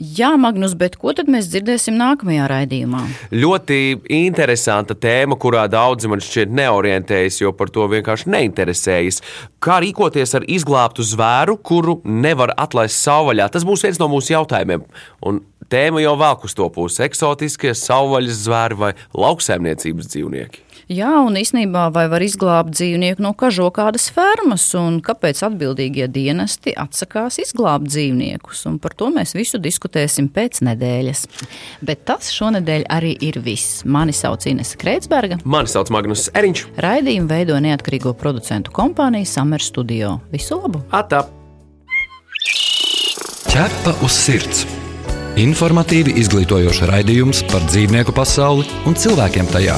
Jā, 0.04 0.34
Magnus, 0.36 0.74
bet 0.76 0.98
ko 1.00 1.14
tad 1.16 1.30
mēs 1.32 1.48
dzirdēsim 1.52 1.96
nākamajā 1.96 2.48
raidījumā? 2.52 3.04
Ļoti 3.32 3.78
interesanta 4.18 4.98
tēma, 5.00 5.38
kurā 5.40 5.64
daudzi 5.72 6.10
man 6.12 6.24
šķiet 6.24 6.52
neorientējas, 6.58 7.40
jo 7.40 7.54
par 7.56 7.72
to 7.72 7.86
vienkārši 7.92 8.32
neinteresējas. 8.34 9.22
Kā 9.64 9.80
rīkoties 9.84 10.36
ar 10.36 10.48
izglābtu 10.52 11.06
zvēru, 11.08 11.56
kuru 11.64 12.00
nevar 12.04 12.52
atlaist 12.60 13.00
savvaļā? 13.00 13.48
Tas 13.54 13.68
būs 13.68 13.86
viens 13.88 14.02
no 14.02 14.10
mūsu 14.12 14.36
jautājumiem. 14.36 14.84
Un 15.30 15.40
tēma 15.72 16.04
jau 16.04 16.18
vēl 16.20 16.44
uz 16.50 16.58
to 16.58 16.68
pusi- 16.74 17.04
eksotiskie 17.08 17.72
savvaļas 17.72 18.44
zvēri 18.44 18.80
vai 18.84 18.94
lauksaimniecības 19.16 20.12
dzīvnieki. 20.12 20.73
Jā, 20.92 21.12
un 21.24 21.38
īsnībā 21.40 21.88
vai 21.96 22.06
var 22.12 22.24
izglābt 22.26 22.74
dzīvnieku 22.76 23.24
no 23.24 23.34
kažokādas 23.38 24.10
fermas, 24.14 24.66
un 24.78 25.00
kāpēc 25.06 25.44
atbildīgie 25.48 26.08
dienesti 26.12 26.76
atsakās 26.80 27.40
izglābt 27.44 27.88
dzīvniekus? 27.90 28.66
Un 28.70 28.80
par 28.84 28.96
to 29.00 29.10
mēs 29.14 29.36
visu 29.38 29.62
diskutēsim 29.64 30.28
pēc 30.34 30.64
nedēļas. 30.68 31.26
Bet 31.86 32.04
tas 32.10 32.32
šonadēļ 32.36 32.88
arī 32.92 33.14
ir 33.24 33.40
viss. 33.44 33.84
Mani 33.86 34.16
sauc 34.16 34.48
Inese 34.50 34.80
Kreitsberga. 34.82 35.40
Mani 35.46 35.72
sauc 35.72 35.92
Magnus 35.94 36.30
Eriņš. 36.36 36.66
Raidījumu 36.84 37.32
veido 37.32 37.60
neatkarīgo 37.64 38.16
producentu 38.20 38.74
kompānija 38.76 39.30
Summer 39.30 39.64
Studio. 39.64 40.18
Visu 40.34 40.60
labu! 40.60 40.84
Atā! 40.92 41.24
Ķepa 43.54 43.92
uz 44.02 44.16
sirds. 44.18 44.64
Informatīvi 45.38 46.16
izglītojoši 46.24 46.90
raidījums 46.90 47.44
par 47.54 47.62
dzīvnieku 47.70 48.14
pasauli 48.18 48.66
un 48.90 48.98
cilvēkiem 48.98 49.50
tajā. 49.54 49.78